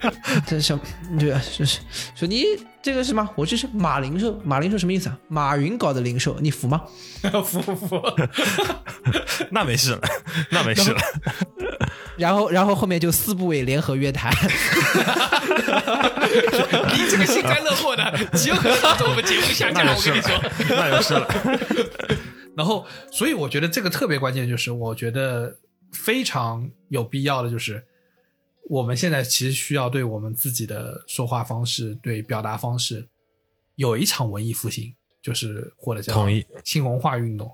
[0.45, 0.83] 这什么？
[1.17, 1.41] 对吧？
[1.57, 1.79] 就是
[2.15, 2.43] 说你
[2.83, 3.27] 这个是什么？
[3.35, 5.17] 我这是马零售，马零售什么意思啊？
[5.29, 6.81] 马云搞的零售，你服吗？
[7.45, 8.01] 服不服？
[9.51, 10.01] 那没事了，
[10.51, 10.99] 那没事了。
[12.17, 14.31] 然后，然后后面就四部委联合约谈，
[16.93, 19.81] 你这个幸灾乐祸的，极有可能导致我们节目下架。
[19.95, 21.25] 我跟你说，那就是了。
[22.55, 25.57] 然后，所以我觉得这个特别关键，就是我觉得
[25.91, 27.85] 非常有必要的，就是
[28.69, 33.07] 我们现在其实需要对我们自己的说话方式、对表达方式
[33.75, 37.51] 有一场文艺复兴，就是或者叫同意新文化运动，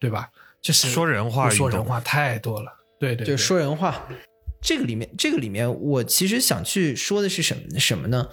[0.00, 0.30] 对吧？
[0.60, 4.08] 就是说人话运动不说人话太多了，对对，对就说人话。
[4.60, 8.30] 这个里面，这个里面，我其实想去说的是什么什么呢？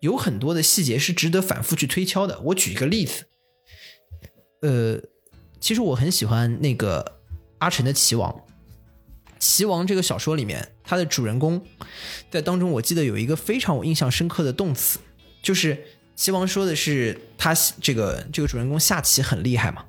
[0.00, 2.38] 有很多的细节是值得反复去推敲的。
[2.40, 3.24] 我举一个例子，
[4.60, 5.00] 呃，
[5.64, 7.20] 其实我很喜欢那个
[7.56, 8.30] 阿城的《棋王》。
[9.38, 11.64] 《棋王》这个小说里面，它的主人公
[12.30, 14.98] 在当中，我记得有一个非常我印象深刻的动词，
[15.42, 15.82] 就是
[16.14, 19.86] 棋王说的是他这个这个主人公下棋很厉害嘛。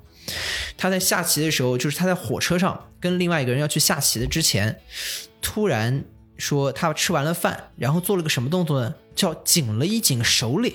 [0.78, 4.80] 他在下棋的时候，就是他在火车上跟另外一个人要去下棋的之前，
[5.42, 6.02] 突然
[6.38, 8.94] 说他吃完了饭，然后做了个什么动作呢？
[9.14, 10.74] 叫紧了一紧手脸。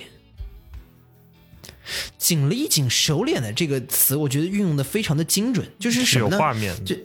[2.18, 6.38] 紧了一紧手脸的这个词，我觉得运用的非常的精准，就是是有什么呢？
[6.38, 6.96] 画面的，就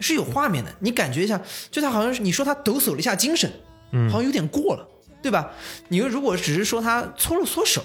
[0.00, 3.50] 是有画面的，你感觉一下，就他好像是你说他抖擞了一下精神，
[3.92, 4.88] 嗯好像有点过了，
[5.22, 5.52] 对吧？
[5.88, 7.82] 你如果只是说他搓了搓手，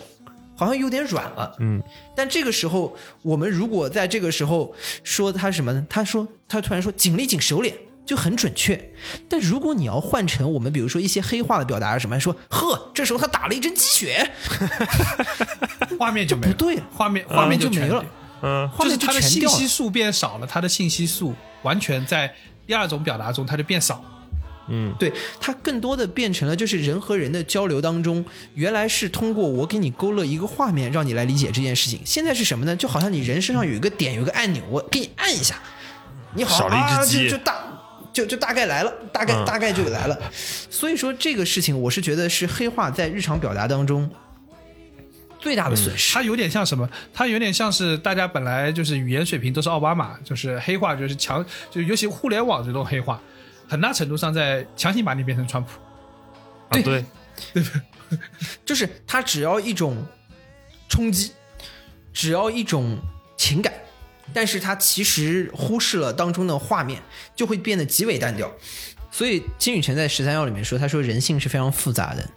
[0.55, 1.81] 好像有点软了，嗯，
[2.15, 4.73] 但这个时候，我们如果在这个时候
[5.03, 5.85] 说他什么呢？
[5.89, 7.77] 他说他突然说紧了一紧手脸，
[8.07, 8.91] 就很准确。
[9.29, 12.19] 但如果你要换成我们比如说一些黑话的表达是什么？
[12.19, 14.31] 说呵，这时候他打了一针鸡血，
[15.99, 18.03] 画面就没了不对了画面画面就没了。
[18.41, 22.33] 嗯，画面就是他的全掉了信息素变少了，它的信息素完全在
[22.65, 24.03] 第二种表达中它就变少。
[24.69, 32.01] 嗯，对，它更多的变成了就是人和人的交流当中，原来是通过我给你勾勒一个画面，让你来理解这件事情。
[32.03, 32.75] 现在是什么呢？
[32.75, 35.55] 就好像你人身上有一个点，有一个按钮，我给你按一下，
[36.35, 37.55] 你好少了一只啊，鸡就就大。
[38.13, 40.19] 就就大概来了，大概、嗯大概就来了，
[40.69, 44.09] 所以说这个事情，我是觉得是黑化在日常表达当中
[45.39, 46.13] 最大的损失。
[46.13, 46.89] 它有点像什么？
[47.13, 53.21] 它有点像是大家本来就是语言水平都是奥巴马，就是黑化就是强，就尤其互联网这种黑化，
[53.67, 55.69] 很大程度上在强行把你变成川普。
[56.69, 57.05] 啊对，
[58.65, 60.03] 就是它只要一种
[60.89, 61.31] 冲击，
[62.11, 62.97] 只要一种
[63.37, 63.71] 情感，
[64.33, 67.01] 但是它其实忽视了当中的画面，
[67.35, 68.51] 就会变得极为单调。
[69.11, 72.29] 所以金宇澄在十三幺里面说，他说人性是非常复杂的，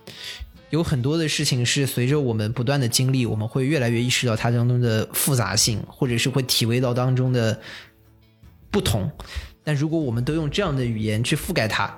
[0.70, 7.60] 有很多的事情是随着我们不断的经历，我们会越来越意识到它当中的复杂性，或者是会体味到当中的
[8.70, 9.10] 不同。
[9.62, 11.92] 但如果我们都用这样的语言去覆盖它，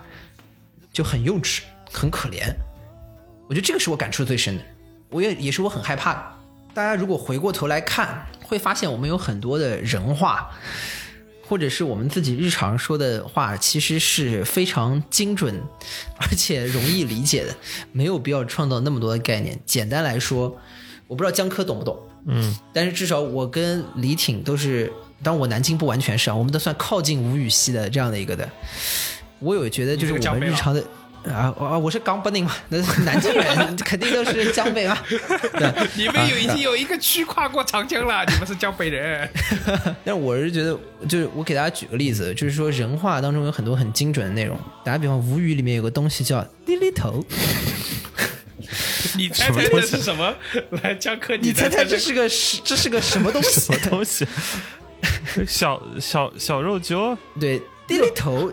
[0.92, 1.60] 就很幼稚，
[1.92, 2.52] 很可怜。
[3.48, 4.64] 我觉得这个是我感触最深的，
[5.10, 6.22] 我也也是我很害怕的。
[6.74, 10.50] 大家如果回过头来看，会发现我们有很多的人话，
[11.48, 15.58] 或者是我们自己日常说的话，其实是非常精准，
[16.20, 17.56] 而且容易理解的，
[17.92, 19.58] 没有必要创造那么多的概念。
[19.64, 20.54] 简单来说，
[21.06, 24.92] 我不知道江科懂不懂，嗯，但是至少我跟李挺都是，
[25.22, 28.46] 当然我南京不完全是啊，我们都算靠近吴语系的这样的一个的。
[29.38, 30.84] 我有觉得就是我们日常的。
[31.24, 31.78] 啊啊！
[31.78, 34.98] 我是刚不宁嘛，那是南京人 肯定都是江北嘛。
[35.08, 39.28] 对，你们有已经有一个区跨过长江了，你们是江北人。
[40.04, 40.76] 但我是觉得，
[41.08, 44.58] 就是我给大家举个例子，就是说人话当中有很多很精准的内容。
[44.84, 47.24] 打个比方，吴语里面有个东西叫“滴哩头
[49.16, 50.34] 你猜猜这是什么？
[50.82, 53.60] 来，江科，”，你猜猜猜这是个是这是个什么东西？
[53.60, 54.26] 什么东西？
[55.46, 58.52] 小小小肉揪，对，低里头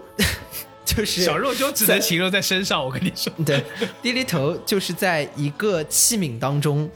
[0.95, 3.31] 就是小肉就只能形容在身上，我跟你说。
[3.45, 3.63] 对，
[4.01, 6.89] 低里头就是在一个器皿当中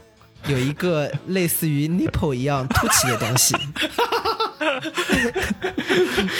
[0.46, 3.54] 有一个类似于 nipple 一样凸起的东西。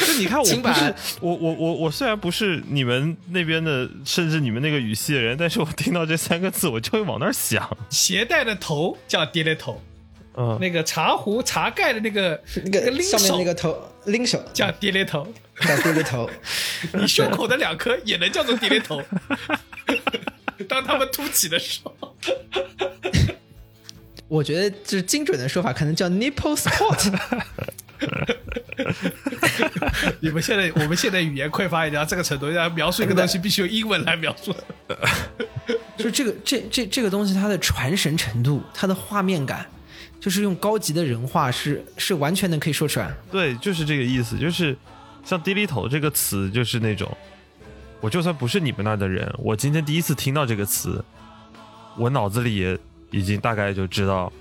[0.07, 7.77] 就你看，我不是我我我我虽然不是你们那边的，甚至你们那个语系的人，但是我听到这三个字，我就会往那儿想。
[7.91, 9.81] 鞋带的头叫跌跌头，
[10.37, 15.27] 嗯，那个茶壶茶盖的那个那个拎手上面那个头拎手叫跌跌头，
[15.61, 16.29] 叫低里头，
[16.95, 19.01] 你胸口的两颗也能叫做跌跌头。
[20.69, 22.17] 当它们凸起的时候，
[24.29, 27.13] 我觉得就是精准的说法，可能叫 nipple spot。
[30.21, 34.55] 你们现在我们现在语言匮乏已经到这个程度，要描述一个东西必须用英文来描述。
[35.97, 39.67] 就是这个这这这个东西，它的传神程度，它的画面感，
[40.25, 43.15] 就是用高级的人话是是完全能可以说出来。
[43.31, 44.75] 对，就是这个意思，就是
[45.23, 47.15] 像“低里头”这个词，就是那种，
[48.01, 51.05] 我就算不是你们那儿的人，我今天第一次听到这个词，
[51.99, 52.79] 我脑子里也
[53.11, 54.33] 已经大概就知道，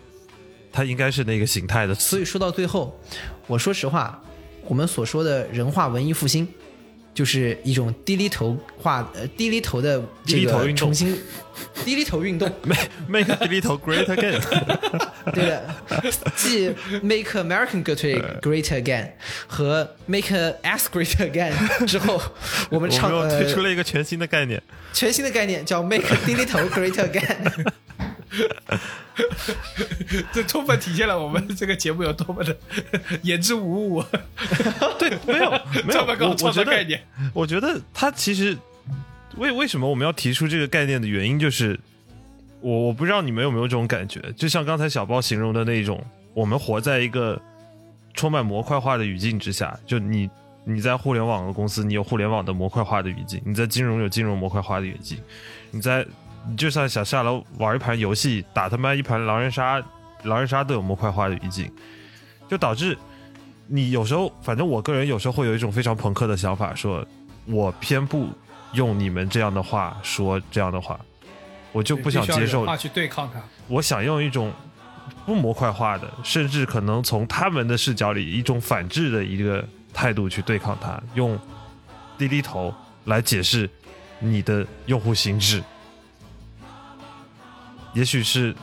[0.72, 2.12] 它应该是那个形态的词。
[2.12, 2.98] 所以说到最后，
[3.46, 4.24] 我说实话，
[4.64, 6.48] 我们所说的人话文艺复兴，
[7.14, 11.22] 就是一种低里头化呃低里头的这低头运动个重新
[11.86, 12.52] 低里头运动
[13.08, 14.42] ，Make 低里头 great again。
[15.34, 15.76] 对的，
[16.36, 16.70] 继
[17.02, 19.12] Make American Great Great Again
[19.48, 22.22] 和 Make Us Great Again 之后，
[22.70, 24.62] 我们我唱们又推出呃了一个全新的概念。
[24.92, 27.72] 全新的概念叫 Make 低里头 Great Again。
[30.32, 32.56] 这充分体现了我们这个节目有多么的
[33.22, 34.04] 言之无物。
[34.98, 35.52] 对，没有
[35.86, 37.00] 没有，这么高我我觉得
[37.34, 38.58] 我觉得它其实
[39.38, 41.80] 为为什么我们要提出这个概念的原因，就是
[42.62, 46.04] 我我不知道你们有没有这种感觉，就像刚才小包形容的那种，
[46.34, 47.40] 我们活在一个
[48.14, 50.30] 充满模块化的语境之下，就你
[50.66, 55.18] 你在互联网的公司，你有互联网的模块化的语境；你在金融有金融模块化的语境；
[55.72, 56.06] 你在
[56.48, 59.82] 你就算想下楼玩一盘游戏，打他妈一盘狼人杀，
[60.24, 61.72] 狼人杀都有模块化的语境，
[62.50, 62.98] 就导致
[63.68, 67.06] 你有时候，反正我个人有时候会有一种非常朋克的想法，说
[67.46, 68.28] 我偏不
[68.74, 71.00] 用你们这样的话说这样的话，
[71.72, 73.42] 我就不想接受去对抗它。
[73.70, 74.52] 我想用一种
[75.26, 81.40] 不模块化的，甚至可能从他们的视角里一种反制的一个态度去对抗他，用
[82.18, 82.74] 低低头
[83.06, 83.70] 来解释
[84.20, 85.64] 你的用户心智。
[87.94, 88.54] 也许是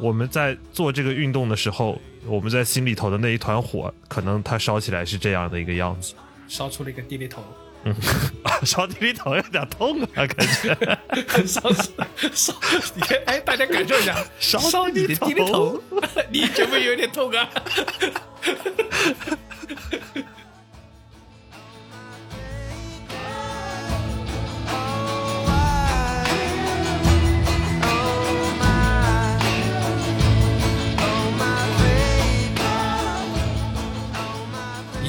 [0.00, 6.14] 我们在做这个运动的时候，我们在心里头的那一团火，可能它烧起来是这样的一个样子。
[6.48, 7.42] 烧出了一个低低头，
[7.84, 7.94] 嗯
[8.66, 10.98] 烧低低头有点痛啊，感觉。
[11.46, 12.54] 烧烧，
[12.94, 15.80] 你看，哎，大家感受一下， 烧烧你的低低低头，
[16.30, 17.48] 你觉不觉得有点痛啊？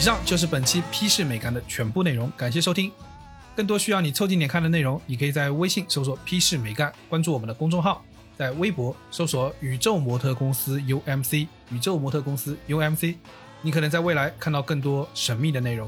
[0.01, 2.91] 以上就是本期批示美干的全部内容，感谢收听。
[3.55, 8.01] 更多需要你凑近点看的内容，你可以在微信搜索“批示美干”，关注我们的公众号；
[8.35, 13.15] 在微博搜索“宇宙模特公司 UMC”，宇宙模特公司 UMC，
[13.61, 15.87] 你可能在未来看到更多神秘的内容。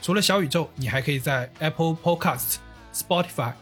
[0.00, 2.58] 除了小宇宙，你还可以在 Apple Podcast、
[2.94, 3.54] Spotify、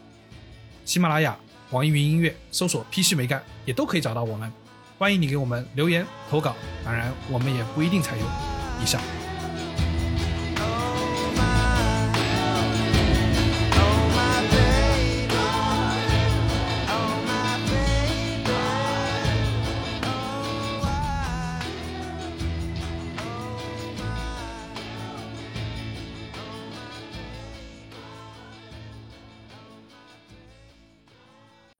[0.85, 1.35] 喜马拉雅、
[1.71, 4.53] 网易云音乐搜索“批示美干”，也都可以找到我们。
[4.99, 8.27] 欢迎你给我们留言投稿，当然我们也不一定采用。
[8.79, 9.01] 以上。